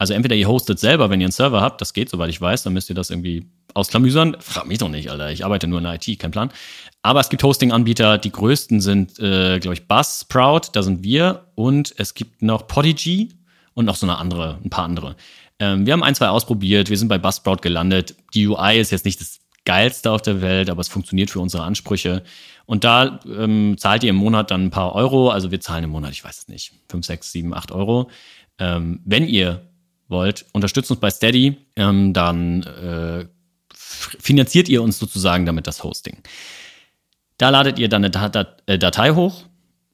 Also 0.00 0.14
entweder 0.14 0.34
ihr 0.34 0.48
hostet 0.48 0.78
selber, 0.78 1.10
wenn 1.10 1.20
ihr 1.20 1.26
einen 1.26 1.32
Server 1.32 1.60
habt, 1.60 1.82
das 1.82 1.92
geht, 1.92 2.08
soweit 2.08 2.30
ich 2.30 2.40
weiß, 2.40 2.62
dann 2.62 2.72
müsst 2.72 2.88
ihr 2.88 2.94
das 2.94 3.10
irgendwie 3.10 3.44
ausklamüsern. 3.74 4.38
Frag 4.40 4.66
mich 4.66 4.78
doch 4.78 4.88
nicht, 4.88 5.10
Alter. 5.10 5.30
Ich 5.30 5.44
arbeite 5.44 5.66
nur 5.66 5.76
in 5.76 5.84
der 5.84 5.96
IT, 5.96 6.18
kein 6.18 6.30
Plan. 6.30 6.50
Aber 7.02 7.20
es 7.20 7.28
gibt 7.28 7.42
Hosting-Anbieter, 7.42 8.16
die 8.16 8.32
größten 8.32 8.80
sind, 8.80 9.18
äh, 9.18 9.58
glaube 9.58 9.74
ich, 9.74 9.88
Buzzsprout, 9.88 10.70
da 10.72 10.82
sind 10.82 11.04
wir. 11.04 11.48
Und 11.54 11.92
es 11.98 12.14
gibt 12.14 12.40
noch 12.40 12.66
Podigy 12.66 13.28
und 13.74 13.84
noch 13.84 13.94
so 13.94 14.06
eine 14.06 14.16
andere, 14.16 14.58
ein 14.64 14.70
paar 14.70 14.84
andere. 14.86 15.16
Ähm, 15.58 15.84
wir 15.84 15.92
haben 15.92 16.02
ein, 16.02 16.14
zwei 16.14 16.30
ausprobiert, 16.30 16.88
wir 16.88 16.96
sind 16.96 17.08
bei 17.08 17.18
Buzzsprout 17.18 17.58
gelandet. 17.60 18.16
Die 18.32 18.46
UI 18.46 18.80
ist 18.80 18.92
jetzt 18.92 19.04
nicht 19.04 19.20
das 19.20 19.40
geilste 19.66 20.12
auf 20.12 20.22
der 20.22 20.40
Welt, 20.40 20.70
aber 20.70 20.80
es 20.80 20.88
funktioniert 20.88 21.28
für 21.28 21.40
unsere 21.40 21.62
Ansprüche. 21.64 22.22
Und 22.64 22.84
da 22.84 23.20
ähm, 23.26 23.76
zahlt 23.76 24.02
ihr 24.02 24.10
im 24.10 24.16
Monat 24.16 24.50
dann 24.50 24.64
ein 24.64 24.70
paar 24.70 24.94
Euro. 24.94 25.28
Also 25.28 25.50
wir 25.50 25.60
zahlen 25.60 25.84
im 25.84 25.90
Monat, 25.90 26.12
ich 26.12 26.24
weiß 26.24 26.38
es 26.38 26.48
nicht, 26.48 26.72
5, 26.88 27.04
6, 27.04 27.32
7, 27.32 27.52
8 27.52 27.72
Euro. 27.72 28.08
Ähm, 28.58 29.00
wenn 29.04 29.28
ihr 29.28 29.69
wollt, 30.10 30.46
unterstützt 30.52 30.90
uns 30.90 31.00
bei 31.00 31.10
Steady, 31.10 31.56
ähm, 31.76 32.12
dann 32.12 32.62
äh, 32.62 33.26
finanziert 33.72 34.68
ihr 34.68 34.82
uns 34.82 34.98
sozusagen 34.98 35.46
damit 35.46 35.66
das 35.66 35.82
Hosting. 35.84 36.18
Da 37.38 37.48
ladet 37.48 37.78
ihr 37.78 37.88
dann 37.88 38.04
eine 38.04 38.10
Dat 38.10 38.62
äh, 38.66 38.78
Datei 38.78 39.12
hoch 39.12 39.44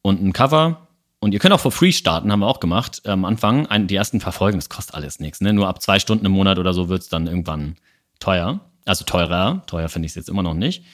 und 0.02 0.22
ein 0.22 0.32
Cover. 0.32 0.88
Und 1.18 1.32
ihr 1.32 1.38
könnt 1.38 1.54
auch 1.54 1.60
for 1.60 1.72
free 1.72 1.92
starten, 1.92 2.30
haben 2.30 2.40
wir 2.40 2.46
auch 2.46 2.60
gemacht. 2.60 3.02
Am 3.06 3.24
Anfang, 3.24 3.66
ein, 3.66 3.86
die 3.86 3.96
ersten 3.96 4.18
paar 4.18 4.32
Folgen, 4.32 4.58
das 4.58 4.68
kostet 4.68 4.94
alles 4.94 5.18
nichts. 5.18 5.40
Ne? 5.40 5.52
Nur 5.52 5.66
ab 5.66 5.80
zwei 5.80 5.98
Stunden 5.98 6.26
im 6.26 6.32
Monat 6.32 6.58
oder 6.58 6.74
so 6.74 6.88
wird 6.88 7.02
es 7.02 7.08
dann 7.08 7.26
irgendwann 7.26 7.76
teuer. 8.20 8.60
Also 8.84 9.04
teurer. 9.04 9.62
Teuer 9.66 9.88
finde 9.88 10.06
ich 10.06 10.12
es 10.12 10.16
jetzt 10.16 10.28
immer 10.28 10.42
noch 10.42 10.54
nicht. 10.54 10.84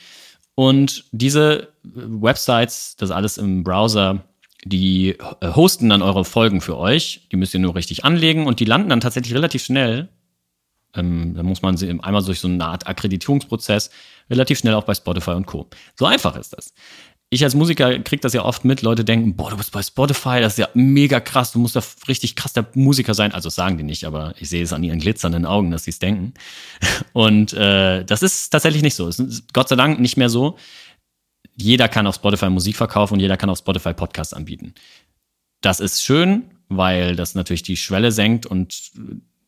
Und 0.55 1.05
diese 1.13 1.73
Websites, 1.83 2.97
das 2.97 3.11
alles 3.11 3.39
im 3.39 3.65
Browser 3.65 4.25
die 4.65 5.11
äh, 5.11 5.53
hosten 5.55 5.89
dann 5.89 6.03
eure 6.03 6.25
Folgen 6.25 6.61
für 6.61 6.77
euch. 6.77 7.27
Die 7.33 7.37
müsst 7.37 7.55
ihr 7.55 7.61
nur 7.61 7.75
richtig 7.75 8.05
anlegen 8.05 8.47
und 8.47 8.61
die 8.61 8.65
landen 8.65 8.89
dann 8.89 9.01
tatsächlich 9.01 9.35
relativ 9.35 9.65
schnell. 9.65 10.09
Ähm, 10.95 11.35
da 11.35 11.43
muss 11.43 11.63
man 11.63 11.77
sie 11.77 11.89
einmal 11.89 12.23
durch 12.23 12.41
so 12.41 12.49
eine 12.49 12.65
Art 12.65 12.87
Akkreditierungsprozess 12.87 13.91
relativ 14.31 14.59
schnell 14.59 14.75
auch 14.75 14.85
bei 14.85 14.95
Spotify 14.95 15.33
und 15.33 15.47
Co. 15.47 15.69
So 15.97 16.07
einfach 16.07 16.37
ist 16.37 16.53
das. 16.53 16.75
Ich 17.31 17.43
als 17.43 17.55
Musiker 17.55 17.99
krieg 18.01 18.21
das 18.21 18.35
ja 18.35 18.45
oft 18.45 18.67
mit. 18.67 18.83
Leute 18.83 19.07
denken, 19.07 19.37
boah, 19.37 19.49
du 19.49 19.57
bist 19.57 19.73
bei 19.73 19.83
Spotify, 19.83 20.41
das 20.41 20.53
ist 20.53 20.59
ja 20.59 20.69
mega 20.75 21.19
krass, 21.19 21.51
du 21.53 21.59
musst 21.59 21.75
da 21.75 21.83
richtig 22.07 22.37
krass 22.37 22.53
der 22.53 22.67
Musiker 22.75 23.15
sein. 23.15 23.33
Also 23.33 23.49
sagen 23.49 23.79
die 23.79 23.85
nicht, 23.85 24.05
aber 24.05 24.35
ich 24.39 24.51
sehe 24.51 24.63
es 24.63 24.75
an 24.75 24.85
ihren 24.85 24.99
glitzernden 24.99 25.47
Augen, 25.47 25.71
dass 25.71 25.85
sie 25.85 25.93
es 25.93 25.99
denken. 25.99 26.35
Und 27.15 27.55
äh, 27.55 28.05
das 28.05 28.23
ist 28.23 28.51
tatsächlich 28.51 28.83
nicht 28.83 28.95
so. 28.95 29.09
Es 29.09 29.19
ist 29.19 29.55
Gott 29.55 29.71
sei 29.71 29.77
Dank 29.77 29.99
nicht 29.99 30.19
mehr 30.19 30.29
so 30.29 30.59
jeder 31.57 31.89
kann 31.89 32.07
auf 32.07 32.17
Spotify 32.17 32.51
Musik 32.51 32.77
verkaufen 32.77 33.15
und 33.15 33.21
jeder 33.21 33.37
kann 33.37 33.51
auf 33.51 33.59
Spotify 33.59 33.93
Podcasts 33.93 34.35
anbieten. 34.35 34.75
Das 35.61 35.81
ist 35.81 36.03
schön, 36.03 36.51
weil 36.69 37.17
das 37.17 37.35
natürlich 37.35 37.63
die 37.63 37.77
Schwelle 37.77 38.13
senkt 38.13 38.47
und 38.47 38.93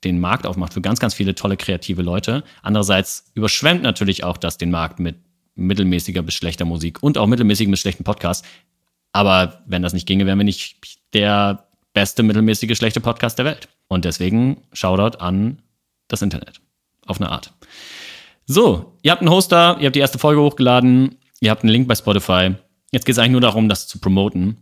den 0.04 0.20
Markt 0.20 0.46
aufmacht 0.46 0.74
für 0.74 0.80
ganz, 0.80 1.00
ganz 1.00 1.14
viele 1.14 1.34
tolle 1.34 1.56
kreative 1.56 2.02
Leute. 2.02 2.44
Andererseits 2.62 3.30
überschwemmt 3.34 3.82
natürlich 3.82 4.22
auch 4.22 4.36
das 4.36 4.58
den 4.58 4.70
Markt 4.70 5.00
mit 5.00 5.16
mittelmäßiger 5.54 6.22
bis 6.22 6.34
schlechter 6.34 6.64
Musik 6.64 7.02
und 7.02 7.16
auch 7.16 7.26
mittelmäßigen 7.26 7.70
bis 7.70 7.80
schlechten 7.80 8.04
Podcasts. 8.04 8.46
Aber 9.12 9.62
wenn 9.66 9.82
das 9.82 9.92
nicht 9.92 10.06
ginge, 10.06 10.26
wären 10.26 10.38
wir 10.38 10.44
nicht 10.44 10.76
der 11.14 11.68
beste 11.92 12.22
mittelmäßige 12.22 12.76
schlechte 12.76 13.00
Podcast 13.00 13.38
der 13.38 13.46
Welt. 13.46 13.68
Und 13.88 14.04
deswegen 14.04 14.62
Shoutout 14.72 15.18
an 15.18 15.62
das 16.08 16.22
Internet. 16.22 16.60
Auf 17.06 17.20
eine 17.20 17.30
Art. 17.30 17.52
So, 18.46 18.98
ihr 19.02 19.12
habt 19.12 19.22
einen 19.22 19.30
Hoster, 19.30 19.76
ihr 19.78 19.86
habt 19.86 19.96
die 19.96 20.00
erste 20.00 20.18
Folge 20.18 20.40
hochgeladen. 20.40 21.16
Ihr 21.44 21.50
habt 21.50 21.62
einen 21.62 21.72
Link 21.72 21.87
bei 21.87 21.94
Spotify. 21.94 22.54
Jetzt 22.90 23.04
geht 23.04 23.12
es 23.12 23.18
eigentlich 23.18 23.33
nur 23.33 23.40
darum, 23.42 23.68
das 23.68 23.87
zu 23.87 23.98
promoten. 23.98 24.57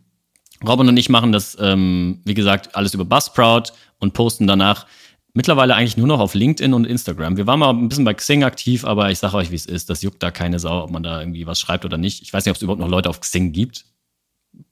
Robin 0.66 0.88
und 0.88 0.96
ich 0.96 1.08
machen 1.08 1.30
das, 1.30 1.56
ähm, 1.60 2.20
wie 2.24 2.34
gesagt, 2.34 2.74
alles 2.74 2.92
über 2.92 3.04
Buzzsprout 3.04 3.72
und 4.00 4.14
posten 4.14 4.48
danach 4.48 4.86
mittlerweile 5.32 5.76
eigentlich 5.76 5.96
nur 5.96 6.08
noch 6.08 6.18
auf 6.18 6.34
LinkedIn 6.34 6.74
und 6.74 6.84
Instagram. 6.84 7.36
Wir 7.36 7.46
waren 7.46 7.60
mal 7.60 7.70
ein 7.70 7.88
bisschen 7.88 8.04
bei 8.04 8.14
Xing 8.14 8.42
aktiv, 8.42 8.84
aber 8.84 9.12
ich 9.12 9.20
sage 9.20 9.36
euch, 9.36 9.52
wie 9.52 9.56
es 9.56 9.66
ist. 9.66 9.90
Das 9.90 10.02
juckt 10.02 10.24
da 10.24 10.32
keine 10.32 10.58
Sau, 10.58 10.82
ob 10.82 10.90
man 10.90 11.04
da 11.04 11.20
irgendwie 11.20 11.46
was 11.46 11.60
schreibt 11.60 11.84
oder 11.84 11.98
nicht. 11.98 12.22
Ich 12.22 12.32
weiß 12.32 12.44
nicht, 12.44 12.50
ob 12.50 12.56
es 12.56 12.62
überhaupt 12.62 12.80
noch 12.80 12.88
Leute 12.88 13.08
auf 13.08 13.20
Xing 13.20 13.52
gibt. 13.52 13.84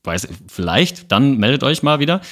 Weiß, 0.03 0.27
vielleicht, 0.49 1.13
dann 1.13 1.39
meldet 1.39 1.63
euch 1.63 1.85
mal 1.85 2.01
wieder. 2.01 2.23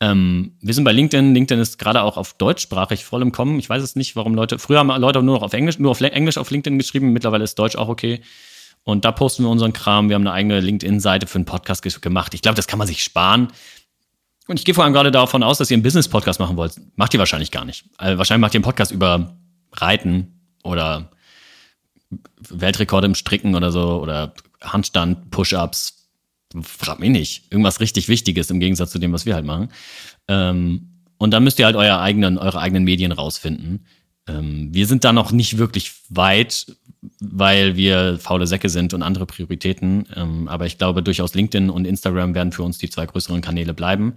Ähm, 0.00 0.56
wir 0.60 0.74
sind 0.74 0.82
bei 0.82 0.92
LinkedIn. 0.92 1.32
LinkedIn 1.32 1.60
ist 1.60 1.78
gerade 1.78 2.02
auch 2.02 2.16
auf 2.16 2.34
deutschsprachig 2.34 3.04
voll 3.04 3.22
im 3.22 3.30
Kommen. 3.30 3.60
Ich 3.60 3.70
weiß 3.70 3.84
es 3.84 3.94
nicht, 3.94 4.16
warum 4.16 4.34
Leute. 4.34 4.58
Früher 4.58 4.80
haben 4.80 4.88
Leute 5.00 5.22
nur 5.22 5.36
noch 5.36 5.42
auf 5.42 5.52
Englisch, 5.52 5.78
nur 5.78 5.92
auf 5.92 6.00
Englisch 6.00 6.38
auf 6.38 6.50
LinkedIn 6.50 6.76
geschrieben. 6.76 7.12
Mittlerweile 7.12 7.44
ist 7.44 7.56
Deutsch 7.56 7.76
auch 7.76 7.88
okay. 7.88 8.20
Und 8.88 9.04
da 9.04 9.12
posten 9.12 9.42
wir 9.42 9.50
unseren 9.50 9.74
Kram. 9.74 10.08
Wir 10.08 10.14
haben 10.14 10.22
eine 10.22 10.32
eigene 10.32 10.60
LinkedIn-Seite 10.60 11.26
für 11.26 11.34
einen 11.34 11.44
Podcast 11.44 11.82
gemacht. 12.00 12.32
Ich 12.32 12.40
glaube, 12.40 12.56
das 12.56 12.66
kann 12.66 12.78
man 12.78 12.88
sich 12.88 13.04
sparen. 13.04 13.48
Und 14.46 14.58
ich 14.58 14.64
gehe 14.64 14.74
vor 14.74 14.82
allem 14.82 14.94
gerade 14.94 15.10
davon 15.10 15.42
aus, 15.42 15.58
dass 15.58 15.70
ihr 15.70 15.74
einen 15.74 15.82
Business-Podcast 15.82 16.40
machen 16.40 16.56
wollt. 16.56 16.80
Macht 16.96 17.12
ihr 17.12 17.20
wahrscheinlich 17.20 17.50
gar 17.50 17.66
nicht. 17.66 17.84
Also 17.98 18.16
wahrscheinlich 18.16 18.40
macht 18.40 18.54
ihr 18.54 18.60
einen 18.60 18.64
Podcast 18.64 18.90
über 18.90 19.36
Reiten 19.74 20.40
oder 20.64 21.10
Weltrekorde 22.48 23.08
im 23.08 23.14
Stricken 23.14 23.54
oder 23.54 23.72
so 23.72 24.00
oder 24.00 24.32
Handstand, 24.62 25.30
Push-Ups. 25.32 26.08
Frag 26.62 26.98
mich 26.98 27.10
nicht. 27.10 27.52
Irgendwas 27.52 27.80
richtig 27.80 28.08
Wichtiges 28.08 28.48
im 28.48 28.58
Gegensatz 28.58 28.90
zu 28.90 28.98
dem, 28.98 29.12
was 29.12 29.26
wir 29.26 29.34
halt 29.34 29.44
machen. 29.44 29.68
Ähm, 30.28 31.02
und 31.18 31.32
dann 31.32 31.44
müsst 31.44 31.58
ihr 31.58 31.66
halt 31.66 31.76
euer 31.76 31.98
eigenen, 31.98 32.38
eure 32.38 32.58
eigenen 32.58 32.84
Medien 32.84 33.12
rausfinden. 33.12 33.84
Ähm, 34.26 34.72
wir 34.72 34.86
sind 34.86 35.04
da 35.04 35.12
noch 35.12 35.30
nicht 35.30 35.58
wirklich 35.58 35.92
weit, 36.08 36.74
weil 37.20 37.76
wir 37.76 38.18
faule 38.18 38.46
Säcke 38.46 38.68
sind 38.68 38.94
und 38.94 39.02
andere 39.02 39.26
Prioritäten. 39.26 40.06
Ähm, 40.14 40.48
aber 40.48 40.66
ich 40.66 40.78
glaube 40.78 41.02
durchaus 41.02 41.34
LinkedIn 41.34 41.70
und 41.70 41.86
Instagram 41.86 42.34
werden 42.34 42.52
für 42.52 42.62
uns 42.62 42.78
die 42.78 42.90
zwei 42.90 43.06
größeren 43.06 43.40
Kanäle 43.40 43.74
bleiben. 43.74 44.14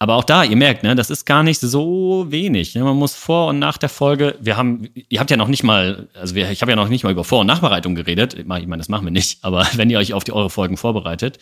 Aber 0.00 0.14
auch 0.14 0.24
da, 0.24 0.44
ihr 0.44 0.56
merkt, 0.56 0.84
ne, 0.84 0.94
das 0.94 1.10
ist 1.10 1.24
gar 1.24 1.42
nicht 1.42 1.58
so 1.60 2.26
wenig. 2.28 2.74
Ne? 2.74 2.84
Man 2.84 2.96
muss 2.96 3.14
vor 3.14 3.48
und 3.48 3.58
nach 3.58 3.78
der 3.78 3.88
Folge, 3.88 4.36
wir 4.40 4.56
haben, 4.56 4.88
ihr 4.94 5.18
habt 5.18 5.30
ja 5.30 5.36
noch 5.36 5.48
nicht 5.48 5.64
mal, 5.64 6.08
also 6.14 6.36
wir, 6.36 6.50
ich 6.50 6.62
habe 6.62 6.70
ja 6.70 6.76
noch 6.76 6.88
nicht 6.88 7.02
mal 7.02 7.10
über 7.10 7.24
Vor- 7.24 7.40
und 7.40 7.48
Nachbereitung 7.48 7.96
geredet. 7.96 8.34
Ich 8.34 8.46
meine, 8.46 8.76
das 8.76 8.88
machen 8.88 9.06
wir 9.06 9.10
nicht, 9.10 9.38
aber 9.42 9.66
wenn 9.74 9.90
ihr 9.90 9.98
euch 9.98 10.14
auf 10.14 10.24
die 10.24 10.32
eure 10.32 10.50
Folgen 10.50 10.76
vorbereitet, 10.76 11.38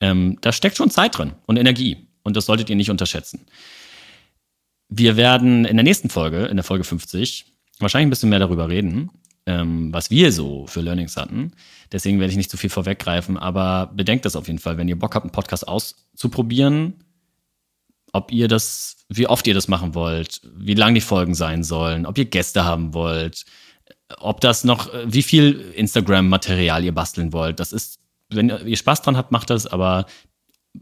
ähm, 0.00 0.38
da 0.40 0.52
steckt 0.52 0.76
schon 0.76 0.90
Zeit 0.90 1.18
drin 1.18 1.32
und 1.46 1.56
Energie. 1.56 2.08
Und 2.22 2.36
das 2.36 2.46
solltet 2.46 2.70
ihr 2.70 2.76
nicht 2.76 2.90
unterschätzen. 2.90 3.46
Wir 4.88 5.16
werden 5.16 5.64
in 5.64 5.76
der 5.76 5.84
nächsten 5.84 6.10
Folge, 6.10 6.46
in 6.46 6.56
der 6.56 6.64
Folge 6.64 6.84
50, 6.84 7.46
wahrscheinlich 7.80 8.06
ein 8.06 8.10
bisschen 8.10 8.28
mehr 8.28 8.38
darüber 8.38 8.68
reden, 8.68 9.10
ähm, 9.48 9.92
was 9.94 10.10
wir 10.10 10.30
so 10.30 10.66
für 10.66 10.82
Learnings 10.82 11.16
hatten. 11.16 11.52
Deswegen 11.90 12.20
werde 12.20 12.30
ich 12.30 12.36
nicht 12.36 12.50
zu 12.50 12.58
viel 12.58 12.68
vorweggreifen, 12.68 13.38
aber 13.38 13.90
bedenkt 13.94 14.26
das 14.26 14.36
auf 14.36 14.46
jeden 14.46 14.58
Fall, 14.58 14.76
wenn 14.76 14.88
ihr 14.88 14.98
Bock 14.98 15.14
habt, 15.14 15.24
einen 15.24 15.32
Podcast 15.32 15.66
auszuprobieren, 15.66 17.02
ob 18.12 18.30
ihr 18.30 18.46
das, 18.46 19.06
wie 19.08 19.26
oft 19.26 19.46
ihr 19.46 19.54
das 19.54 19.66
machen 19.66 19.94
wollt, 19.94 20.42
wie 20.54 20.74
lang 20.74 20.94
die 20.94 21.00
Folgen 21.00 21.34
sein 21.34 21.64
sollen, 21.64 22.04
ob 22.04 22.18
ihr 22.18 22.26
Gäste 22.26 22.64
haben 22.64 22.92
wollt, 22.92 23.46
ob 24.18 24.42
das 24.42 24.64
noch, 24.64 24.90
wie 25.06 25.22
viel 25.22 25.72
Instagram-Material 25.74 26.84
ihr 26.84 26.94
basteln 26.94 27.32
wollt. 27.32 27.58
Das 27.58 27.72
ist, 27.72 28.00
wenn 28.28 28.50
ihr 28.50 28.76
Spaß 28.76 29.00
dran 29.00 29.16
habt, 29.16 29.32
macht 29.32 29.48
das, 29.48 29.66
aber 29.66 30.04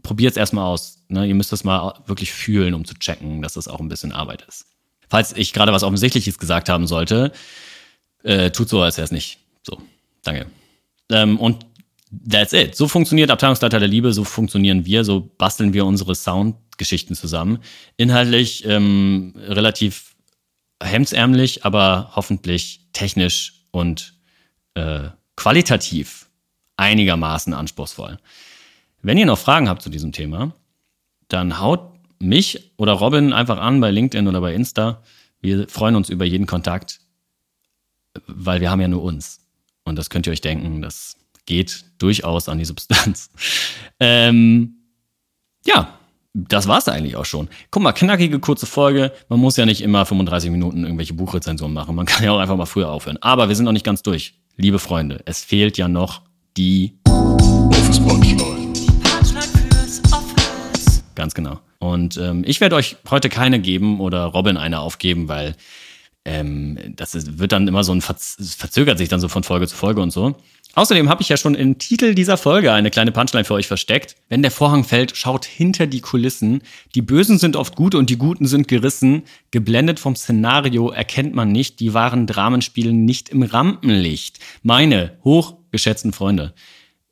probiert 0.03 0.31
es 0.31 0.37
erstmal 0.37 0.65
aus. 0.65 1.05
Ne? 1.07 1.25
Ihr 1.25 1.35
müsst 1.35 1.53
das 1.53 1.63
mal 1.63 1.93
wirklich 2.05 2.33
fühlen, 2.33 2.73
um 2.73 2.83
zu 2.83 2.95
checken, 2.95 3.41
dass 3.41 3.53
das 3.53 3.69
auch 3.69 3.79
ein 3.79 3.87
bisschen 3.87 4.11
Arbeit 4.11 4.43
ist. 4.45 4.65
Falls 5.09 5.31
ich 5.31 5.53
gerade 5.53 5.71
was 5.71 5.83
Offensichtliches 5.83 6.37
gesagt 6.37 6.67
haben 6.67 6.85
sollte, 6.85 7.31
äh, 8.27 8.51
tut 8.51 8.67
so, 8.69 8.81
als 8.81 8.97
wäre 8.97 9.05
es 9.05 9.11
nicht. 9.11 9.39
So, 9.63 9.81
danke. 10.23 10.47
Ähm, 11.09 11.39
und 11.39 11.65
that's 12.29 12.53
it. 12.53 12.75
So 12.75 12.87
funktioniert 12.87 13.31
Abteilungsleiter 13.31 13.79
der 13.79 13.87
Liebe, 13.87 14.11
so 14.11 14.23
funktionieren 14.23 14.85
wir, 14.85 15.03
so 15.03 15.31
basteln 15.37 15.73
wir 15.73 15.85
unsere 15.85 16.13
Soundgeschichten 16.13 17.15
zusammen. 17.15 17.59
Inhaltlich 17.95 18.65
ähm, 18.65 19.33
relativ 19.37 20.15
hemdsärmlich, 20.83 21.65
aber 21.65 22.11
hoffentlich 22.15 22.81
technisch 22.91 23.65
und 23.71 24.13
äh, 24.73 25.09
qualitativ 25.35 26.29
einigermaßen 26.75 27.53
anspruchsvoll. 27.53 28.19
Wenn 29.01 29.17
ihr 29.17 29.25
noch 29.25 29.39
Fragen 29.39 29.69
habt 29.69 29.81
zu 29.81 29.89
diesem 29.89 30.11
Thema, 30.11 30.53
dann 31.29 31.59
haut 31.59 31.93
mich 32.19 32.73
oder 32.77 32.93
Robin 32.93 33.31
einfach 33.31 33.57
an 33.57 33.79
bei 33.79 33.91
LinkedIn 33.91 34.27
oder 34.27 34.41
bei 34.41 34.53
Insta. 34.53 35.01
Wir 35.39 35.67
freuen 35.69 35.95
uns 35.95 36.09
über 36.09 36.25
jeden 36.25 36.45
Kontakt, 36.45 36.99
weil 38.27 38.61
wir 38.61 38.71
haben 38.71 38.81
ja 38.81 38.87
nur 38.87 39.03
uns. 39.03 39.39
Und 39.83 39.95
das 39.95 40.09
könnt 40.09 40.27
ihr 40.27 40.33
euch 40.33 40.41
denken, 40.41 40.81
das 40.81 41.15
geht 41.45 41.85
durchaus 41.97 42.49
an 42.49 42.57
die 42.57 42.65
Substanz. 42.65 43.29
ähm, 43.99 44.75
ja, 45.65 45.97
das 46.33 46.67
war's 46.67 46.87
eigentlich 46.87 47.15
auch 47.15 47.25
schon. 47.25 47.47
Guck 47.71 47.81
mal, 47.81 47.93
knackige, 47.93 48.39
kurze 48.39 48.65
Folge. 48.65 49.11
Man 49.29 49.39
muss 49.39 49.57
ja 49.57 49.65
nicht 49.65 49.81
immer 49.81 50.05
35 50.05 50.51
Minuten 50.51 50.83
irgendwelche 50.83 51.13
Buchrezensionen 51.13 51.73
machen. 51.73 51.95
Man 51.95 52.05
kann 52.07 52.23
ja 52.23 52.31
auch 52.31 52.39
einfach 52.39 52.57
mal 52.57 52.65
früher 52.65 52.89
aufhören. 52.89 53.17
Aber 53.21 53.47
wir 53.47 53.55
sind 53.55 53.65
noch 53.65 53.71
nicht 53.71 53.85
ganz 53.85 54.03
durch. 54.03 54.35
Liebe 54.55 54.79
Freunde, 54.79 55.21
es 55.25 55.43
fehlt 55.43 55.77
ja 55.77 55.87
noch 55.87 56.21
die 56.57 56.99
Office 57.07 57.99
Punchline. 57.99 58.73
Ganz 61.15 61.33
genau. 61.33 61.59
Und 61.79 62.17
ähm, 62.17 62.43
ich 62.45 62.61
werde 62.61 62.75
euch 62.75 62.97
heute 63.09 63.29
keine 63.29 63.59
geben 63.59 63.99
oder 63.99 64.25
Robin 64.25 64.57
eine 64.57 64.79
aufgeben, 64.79 65.27
weil 65.27 65.55
ähm, 66.27 66.77
das 66.95 67.15
ist, 67.15 67.39
wird 67.39 67.53
dann 67.53 67.67
immer 67.67 67.85
so 67.85 67.93
ein 67.93 68.01
Verz 68.01 68.35
verzögert 68.57 68.97
sich 68.97 69.07
dann 69.07 69.21
so 69.21 69.29
von 69.29 69.43
Folge 69.43 69.65
zu 69.65 69.75
Folge 69.75 70.01
und 70.01 70.11
so. 70.11 70.35
Außerdem 70.75 71.09
habe 71.09 71.21
ich 71.21 71.29
ja 71.29 71.37
schon 71.37 71.55
im 71.55 71.79
Titel 71.79 72.13
dieser 72.13 72.37
Folge 72.37 72.73
eine 72.73 72.91
kleine 72.91 73.13
Punchline 73.13 73.45
für 73.45 73.53
euch 73.53 73.65
versteckt. 73.65 74.17
Wenn 74.27 74.41
der 74.41 74.51
Vorhang 74.51 74.83
fällt, 74.83 75.15
schaut 75.15 75.45
hinter 75.45 75.87
die 75.87 76.01
Kulissen. 76.01 76.61
Die 76.93 77.01
Bösen 77.01 77.39
sind 77.39 77.55
oft 77.55 77.75
gut 77.75 77.95
und 77.95 78.09
die 78.09 78.17
Guten 78.17 78.45
sind 78.45 78.67
gerissen. 78.67 79.23
Geblendet 79.51 79.99
vom 79.99 80.17
Szenario 80.17 80.89
erkennt 80.89 81.33
man 81.33 81.51
nicht, 81.51 81.79
die 81.79 81.93
wahren 81.93 82.27
Dramen 82.27 82.61
spielen 82.61 83.05
nicht 83.05 83.29
im 83.29 83.41
Rampenlicht. 83.41 84.39
Meine 84.61 85.17
hochgeschätzten 85.23 86.11
Freunde, 86.11 86.53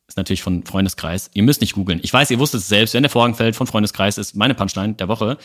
ist 0.08 0.18
natürlich 0.18 0.44
von 0.44 0.64
Freundeskreis. 0.64 1.32
Ihr 1.34 1.44
müsst 1.44 1.62
nicht 1.62 1.74
googeln. 1.74 2.00
Ich 2.04 2.14
weiß, 2.14 2.30
ihr 2.32 2.40
wusstet 2.40 2.62
es 2.62 2.68
selbst, 2.68 2.94
wenn 2.94 3.04
der 3.04 3.10
Vorhang 3.10 3.34
fällt 3.34 3.56
von 3.56 3.66
Freundeskreis, 3.66 4.18
ist 4.18 4.36
meine 4.36 4.54
Punchline 4.54 4.94
der 4.94 5.08
Woche. 5.08 5.38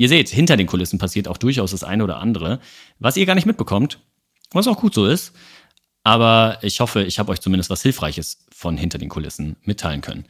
Ihr 0.00 0.08
seht, 0.08 0.30
hinter 0.30 0.56
den 0.56 0.66
Kulissen 0.66 0.98
passiert 0.98 1.28
auch 1.28 1.36
durchaus 1.36 1.72
das 1.72 1.84
eine 1.84 2.02
oder 2.02 2.20
andere, 2.20 2.58
was 3.00 3.18
ihr 3.18 3.26
gar 3.26 3.34
nicht 3.34 3.44
mitbekommt, 3.44 3.98
was 4.50 4.66
auch 4.66 4.78
gut 4.78 4.94
so 4.94 5.04
ist. 5.04 5.34
Aber 6.04 6.56
ich 6.62 6.80
hoffe, 6.80 7.02
ich 7.02 7.18
habe 7.18 7.30
euch 7.30 7.42
zumindest 7.42 7.68
was 7.68 7.82
Hilfreiches 7.82 8.46
von 8.50 8.78
hinter 8.78 8.96
den 8.96 9.10
Kulissen 9.10 9.56
mitteilen 9.62 10.00
können. 10.00 10.24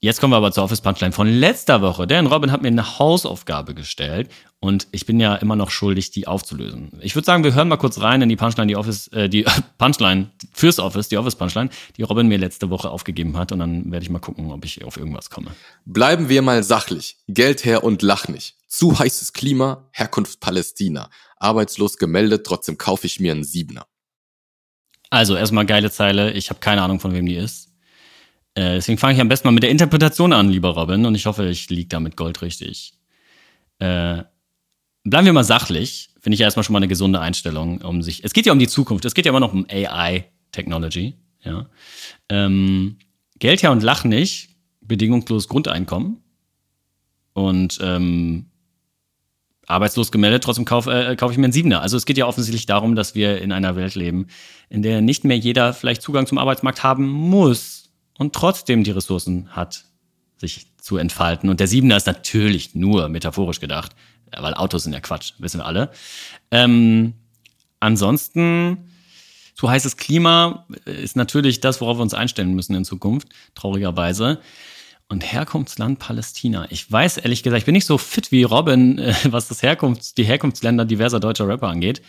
Jetzt 0.00 0.20
kommen 0.20 0.32
wir 0.32 0.38
aber 0.38 0.52
zur 0.52 0.64
Office 0.64 0.80
Punchline 0.80 1.12
von 1.12 1.28
letzter 1.28 1.82
Woche. 1.82 2.06
Denn 2.06 2.26
Robin 2.26 2.50
hat 2.50 2.62
mir 2.62 2.68
eine 2.68 2.98
Hausaufgabe 2.98 3.74
gestellt 3.74 4.30
und 4.58 4.86
ich 4.90 5.04
bin 5.04 5.20
ja 5.20 5.34
immer 5.34 5.54
noch 5.54 5.70
schuldig, 5.70 6.10
die 6.10 6.26
aufzulösen. 6.26 6.92
Ich 7.02 7.14
würde 7.14 7.26
sagen, 7.26 7.44
wir 7.44 7.52
hören 7.52 7.68
mal 7.68 7.76
kurz 7.76 8.00
rein 8.00 8.22
in 8.22 8.30
die 8.30 8.36
Punchline, 8.36 8.68
die 8.68 8.76
Office, 8.76 9.08
äh, 9.08 9.28
die 9.28 9.44
Punchline 9.78 10.30
fürs 10.54 10.78
Office, 10.78 11.10
die 11.10 11.18
Office 11.18 11.36
Punchline, 11.36 11.68
die 11.98 12.04
Robin 12.04 12.26
mir 12.26 12.38
letzte 12.38 12.70
Woche 12.70 12.88
aufgegeben 12.88 13.36
hat 13.36 13.52
und 13.52 13.58
dann 13.58 13.92
werde 13.92 14.02
ich 14.02 14.08
mal 14.08 14.18
gucken, 14.18 14.50
ob 14.50 14.64
ich 14.64 14.82
auf 14.82 14.96
irgendwas 14.96 15.28
komme. 15.28 15.50
Bleiben 15.84 16.30
wir 16.30 16.40
mal 16.40 16.62
sachlich. 16.62 17.18
Geld 17.28 17.66
her 17.66 17.84
und 17.84 18.00
lach 18.00 18.28
nicht. 18.28 18.56
Zu 18.74 18.98
heißes 18.98 19.32
Klima, 19.32 19.88
Herkunft 19.92 20.40
Palästina. 20.40 21.08
Arbeitslos 21.36 21.96
gemeldet, 21.96 22.44
trotzdem 22.44 22.76
kaufe 22.76 23.06
ich 23.06 23.20
mir 23.20 23.30
einen 23.30 23.44
Siebener. 23.44 23.86
Also 25.10 25.36
erstmal 25.36 25.64
geile 25.64 25.92
Zeile. 25.92 26.32
Ich 26.32 26.50
habe 26.50 26.58
keine 26.58 26.82
Ahnung, 26.82 26.98
von 26.98 27.12
wem 27.12 27.24
die 27.24 27.36
ist. 27.36 27.68
Äh, 28.54 28.74
deswegen 28.74 28.98
fange 28.98 29.14
ich 29.14 29.20
am 29.20 29.28
besten 29.28 29.46
mal 29.46 29.52
mit 29.52 29.62
der 29.62 29.70
Interpretation 29.70 30.32
an, 30.32 30.48
lieber 30.48 30.70
Robin, 30.70 31.06
und 31.06 31.14
ich 31.14 31.26
hoffe, 31.26 31.46
ich 31.46 31.70
liege 31.70 31.86
da 31.86 32.00
mit 32.00 32.16
Gold 32.16 32.42
richtig. 32.42 32.94
Äh, 33.78 34.24
bleiben 35.04 35.26
wir 35.26 35.32
mal 35.32 35.44
sachlich. 35.44 36.10
Finde 36.20 36.34
ich 36.34 36.40
ja 36.40 36.48
erstmal 36.48 36.64
schon 36.64 36.72
mal 36.72 36.80
eine 36.80 36.88
gesunde 36.88 37.20
Einstellung, 37.20 37.80
um 37.80 38.02
sich. 38.02 38.24
Es 38.24 38.32
geht 38.32 38.44
ja 38.44 38.52
um 38.52 38.58
die 38.58 38.66
Zukunft. 38.66 39.04
Es 39.04 39.14
geht 39.14 39.24
ja 39.24 39.30
immer 39.30 39.38
noch 39.38 39.52
um 39.52 39.66
AI-Technology. 39.70 41.14
Ja. 41.44 41.70
Ähm, 42.28 42.98
Geld 43.38 43.62
her 43.62 43.70
und 43.70 43.84
lach 43.84 44.02
nicht. 44.02 44.48
Bedingungslos 44.80 45.46
Grundeinkommen. 45.46 46.24
Und 47.34 47.78
ähm, 47.80 48.50
arbeitslos 49.66 50.12
gemeldet, 50.12 50.44
trotzdem 50.44 50.64
kaufe 50.64 50.92
äh, 50.92 51.16
kauf 51.16 51.32
ich 51.32 51.38
mir 51.38 51.44
einen 51.44 51.52
Siebener. 51.52 51.80
Also 51.80 51.96
es 51.96 52.06
geht 52.06 52.18
ja 52.18 52.26
offensichtlich 52.26 52.66
darum, 52.66 52.94
dass 52.94 53.14
wir 53.14 53.40
in 53.40 53.52
einer 53.52 53.76
Welt 53.76 53.94
leben, 53.94 54.26
in 54.68 54.82
der 54.82 55.00
nicht 55.00 55.24
mehr 55.24 55.38
jeder 55.38 55.72
vielleicht 55.72 56.02
Zugang 56.02 56.26
zum 56.26 56.38
Arbeitsmarkt 56.38 56.82
haben 56.82 57.08
muss 57.08 57.90
und 58.18 58.34
trotzdem 58.34 58.84
die 58.84 58.90
Ressourcen 58.90 59.48
hat, 59.50 59.84
sich 60.36 60.66
zu 60.80 60.96
entfalten. 60.96 61.48
Und 61.48 61.60
der 61.60 61.66
Siebener 61.66 61.96
ist 61.96 62.06
natürlich 62.06 62.74
nur 62.74 63.08
metaphorisch 63.08 63.60
gedacht, 63.60 63.92
weil 64.36 64.54
Autos 64.54 64.84
sind 64.84 64.92
ja 64.92 65.00
Quatsch, 65.00 65.32
wissen 65.38 65.60
wir 65.60 65.66
alle. 65.66 65.90
Ähm, 66.50 67.14
ansonsten, 67.80 68.90
zu 69.54 69.70
heißes 69.70 69.96
Klima 69.96 70.66
ist 70.84 71.16
natürlich 71.16 71.60
das, 71.60 71.80
worauf 71.80 71.98
wir 71.98 72.02
uns 72.02 72.14
einstellen 72.14 72.54
müssen 72.54 72.74
in 72.74 72.84
Zukunft, 72.84 73.28
traurigerweise. 73.54 74.40
Und 75.08 75.20
Herkunftsland 75.32 75.98
Palästina. 75.98 76.66
Ich 76.70 76.90
weiß 76.90 77.18
ehrlich 77.18 77.42
gesagt, 77.42 77.58
ich 77.58 77.66
bin 77.66 77.74
nicht 77.74 77.86
so 77.86 77.98
fit 77.98 78.32
wie 78.32 78.42
Robin, 78.42 78.98
äh, 78.98 79.14
was 79.24 79.48
das 79.48 79.62
Herkunfts-, 79.62 80.14
die 80.14 80.24
Herkunftsländer 80.24 80.84
diverser 80.84 81.20
deutscher 81.20 81.46
Rapper 81.46 81.68
angeht. 81.68 82.02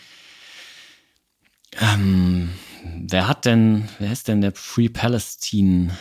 Ähm, 1.80 2.50
wer 2.82 3.28
hat 3.28 3.44
denn, 3.44 3.88
wer 3.98 4.12
ist 4.12 4.28
denn 4.28 4.40
der 4.40 4.52
Free 4.52 4.88
Palestine? 4.88 5.96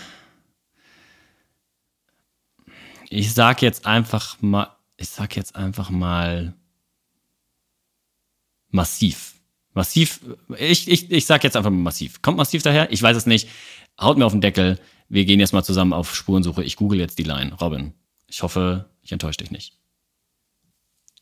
Ich 3.10 3.34
sag 3.34 3.62
jetzt 3.62 3.86
einfach 3.86 4.41
mal, 4.41 4.75
ich 4.97 5.10
sag 5.10 5.36
jetzt 5.36 5.55
einfach 5.55 5.89
mal 5.89 6.53
massiv. 8.69 9.36
Massiv, 9.73 10.21
ich, 10.58 10.88
ich, 10.88 11.12
ich 11.12 11.25
sag 11.25 11.43
jetzt 11.43 11.58
einfach 11.58 11.69
mal 11.69 11.81
massiv. 11.84 12.21
Kommt 12.21 12.38
massiv 12.38 12.63
daher? 12.63 12.91
Ich 12.91 13.01
weiß 13.01 13.17
es 13.17 13.25
nicht. 13.25 13.49
Haut 13.99 14.17
mir 14.17 14.25
auf 14.25 14.31
den 14.31 14.41
Deckel. 14.41 14.79
Wir 15.09 15.25
gehen 15.25 15.39
jetzt 15.39 15.53
mal 15.53 15.63
zusammen 15.63 15.93
auf 15.93 16.15
Spurensuche. 16.15 16.63
Ich 16.63 16.75
google 16.75 16.99
jetzt 16.99 17.19
die 17.19 17.23
Line. 17.23 17.53
Robin, 17.53 17.93
ich 18.27 18.43
hoffe, 18.43 18.89
ich 19.01 19.11
enttäusche 19.11 19.37
dich 19.37 19.51
nicht. 19.51 19.77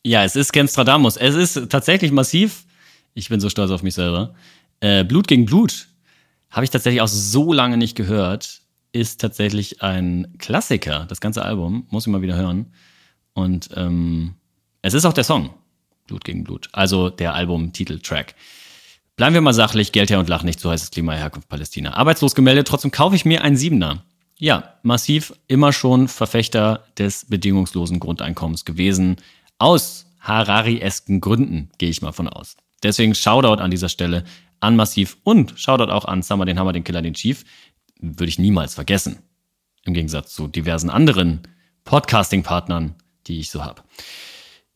Ja, 0.06 0.24
es 0.24 0.36
ist 0.36 0.52
Genstradamus. 0.52 1.17
Es 1.17 1.36
ist 1.36 1.69
tatsächlich 1.69 2.12
massiv. 2.12 2.65
Ich 3.13 3.30
bin 3.30 3.39
so 3.39 3.50
stolz 3.50 3.72
auf 3.72 3.84
mich 3.84 3.93
selber. 3.93 4.36
Äh, 4.80 5.04
Blut 5.04 5.28
gegen 5.28 5.46
Blut 5.46 5.88
habe 6.50 6.65
ich 6.65 6.69
tatsächlich 6.69 7.02
auch 7.02 7.08
so 7.08 7.54
lange 7.54 7.78
nicht 7.78 7.96
gehört. 7.96 8.62
Ist 8.91 9.22
tatsächlich 9.22 9.82
ein 9.82 10.36
Klassiker. 10.38 11.06
Das 11.08 11.19
ganze 11.19 11.43
Album 11.43 11.88
muss 11.89 12.06
ich 12.06 12.12
mal 12.12 12.22
wieder 12.22 12.36
hören. 12.36 12.74
Und 13.34 13.69
ähm, 13.76 14.36
es 14.82 14.93
ist 14.93 15.06
auch 15.06 15.13
der 15.13 15.24
Song 15.24 15.54
Blut 16.06 16.24
gegen 16.26 16.43
Blut. 16.43 16.69
Also 16.74 17.10
der 17.10 17.34
Album-Titeltrack. 17.34 18.36
Bleiben 19.15 19.36
wir 19.36 19.41
mal 19.41 19.54
sachlich, 19.54 19.91
Geld 19.91 20.10
her 20.10 20.19
und 20.19 20.28
lach 20.28 20.43
nicht, 20.43 20.60
so 20.60 20.71
heißt 20.71 20.84
das 20.84 20.91
Klima 20.91 21.13
Herkunft 21.13 21.47
Palästina. 21.47 21.93
Arbeitslos 21.93 22.34
gemeldet, 22.34 22.67
trotzdem 22.67 22.89
kaufe 22.89 23.15
ich 23.15 23.26
mir 23.26 23.43
einen 23.43 23.58
Siebener. 23.58 24.04
Ja, 24.39 24.73
massiv 24.82 25.34
immer 25.47 25.71
schon 25.71 26.08
Verfechter 26.08 26.86
des 26.97 27.26
bedingungslosen 27.26 27.99
Grundeinkommens 27.99 28.65
gewesen. 28.65 29.17
Aus 29.60 30.08
Harari-esken 30.19 31.21
Gründen, 31.21 31.69
gehe 31.78 31.89
ich 31.89 32.02
mal 32.02 32.12
von 32.12 32.28
aus. 32.28 32.58
Deswegen 32.82 33.13
Shoutout 33.13 33.62
an 33.62 33.71
dieser 33.71 33.89
Stelle 33.89 34.23
an 34.60 34.76
Massiv 34.76 35.17
und 35.23 35.60
Shoutout 35.60 35.91
auch 35.91 36.06
an 36.06 36.23
Summer, 36.23 36.45
den 36.45 36.58
Hammer, 36.58 36.73
den 36.73 36.84
Killer, 36.84 37.02
den 37.02 37.13
Chief. 37.13 37.45
Würde 37.99 38.30
ich 38.30 38.39
niemals 38.39 38.73
vergessen. 38.73 39.19
Im 39.86 39.93
Gegensatz 39.93 40.34
zu 40.34 40.47
diversen 40.47 40.89
anderen 40.89 41.41
Podcasting-Partnern, 41.86 42.95
die 43.28 43.39
ich 43.39 43.52
so 43.52 43.63
habe. 43.63 43.84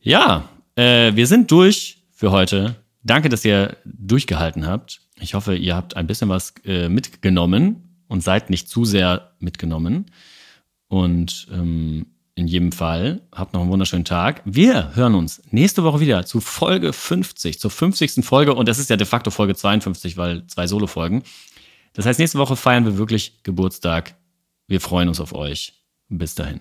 Ja, 0.00 0.48
äh, 0.76 1.14
wir 1.14 1.26
sind 1.26 1.50
durch 1.50 2.04
für 2.12 2.30
heute. 2.30 2.76
Danke, 3.08 3.30
dass 3.30 3.44
ihr 3.44 3.78
durchgehalten 3.86 4.66
habt. 4.66 5.00
Ich 5.18 5.32
hoffe, 5.32 5.56
ihr 5.56 5.74
habt 5.74 5.96
ein 5.96 6.06
bisschen 6.06 6.28
was 6.28 6.52
äh, 6.64 6.90
mitgenommen 6.90 8.04
und 8.06 8.22
seid 8.22 8.50
nicht 8.50 8.68
zu 8.68 8.84
sehr 8.84 9.32
mitgenommen. 9.38 10.06
Und 10.88 11.48
ähm, 11.50 12.06
in 12.34 12.46
jedem 12.46 12.70
Fall, 12.70 13.22
habt 13.32 13.54
noch 13.54 13.62
einen 13.62 13.70
wunderschönen 13.70 14.04
Tag. 14.04 14.42
Wir 14.44 14.94
hören 14.94 15.14
uns 15.14 15.42
nächste 15.50 15.84
Woche 15.84 16.00
wieder 16.00 16.26
zu 16.26 16.40
Folge 16.40 16.92
50, 16.92 17.58
zur 17.58 17.70
50. 17.70 18.24
Folge. 18.24 18.54
Und 18.54 18.68
das 18.68 18.78
ist 18.78 18.90
ja 18.90 18.96
de 18.96 19.06
facto 19.06 19.30
Folge 19.30 19.54
52, 19.54 20.18
weil 20.18 20.46
zwei 20.46 20.66
Solo-Folgen. 20.66 21.22
Das 21.94 22.04
heißt, 22.04 22.20
nächste 22.20 22.38
Woche 22.38 22.56
feiern 22.56 22.84
wir 22.84 22.98
wirklich 22.98 23.42
Geburtstag. 23.42 24.16
Wir 24.66 24.82
freuen 24.82 25.08
uns 25.08 25.18
auf 25.18 25.34
euch. 25.34 25.72
Bis 26.10 26.34
dahin. 26.34 26.60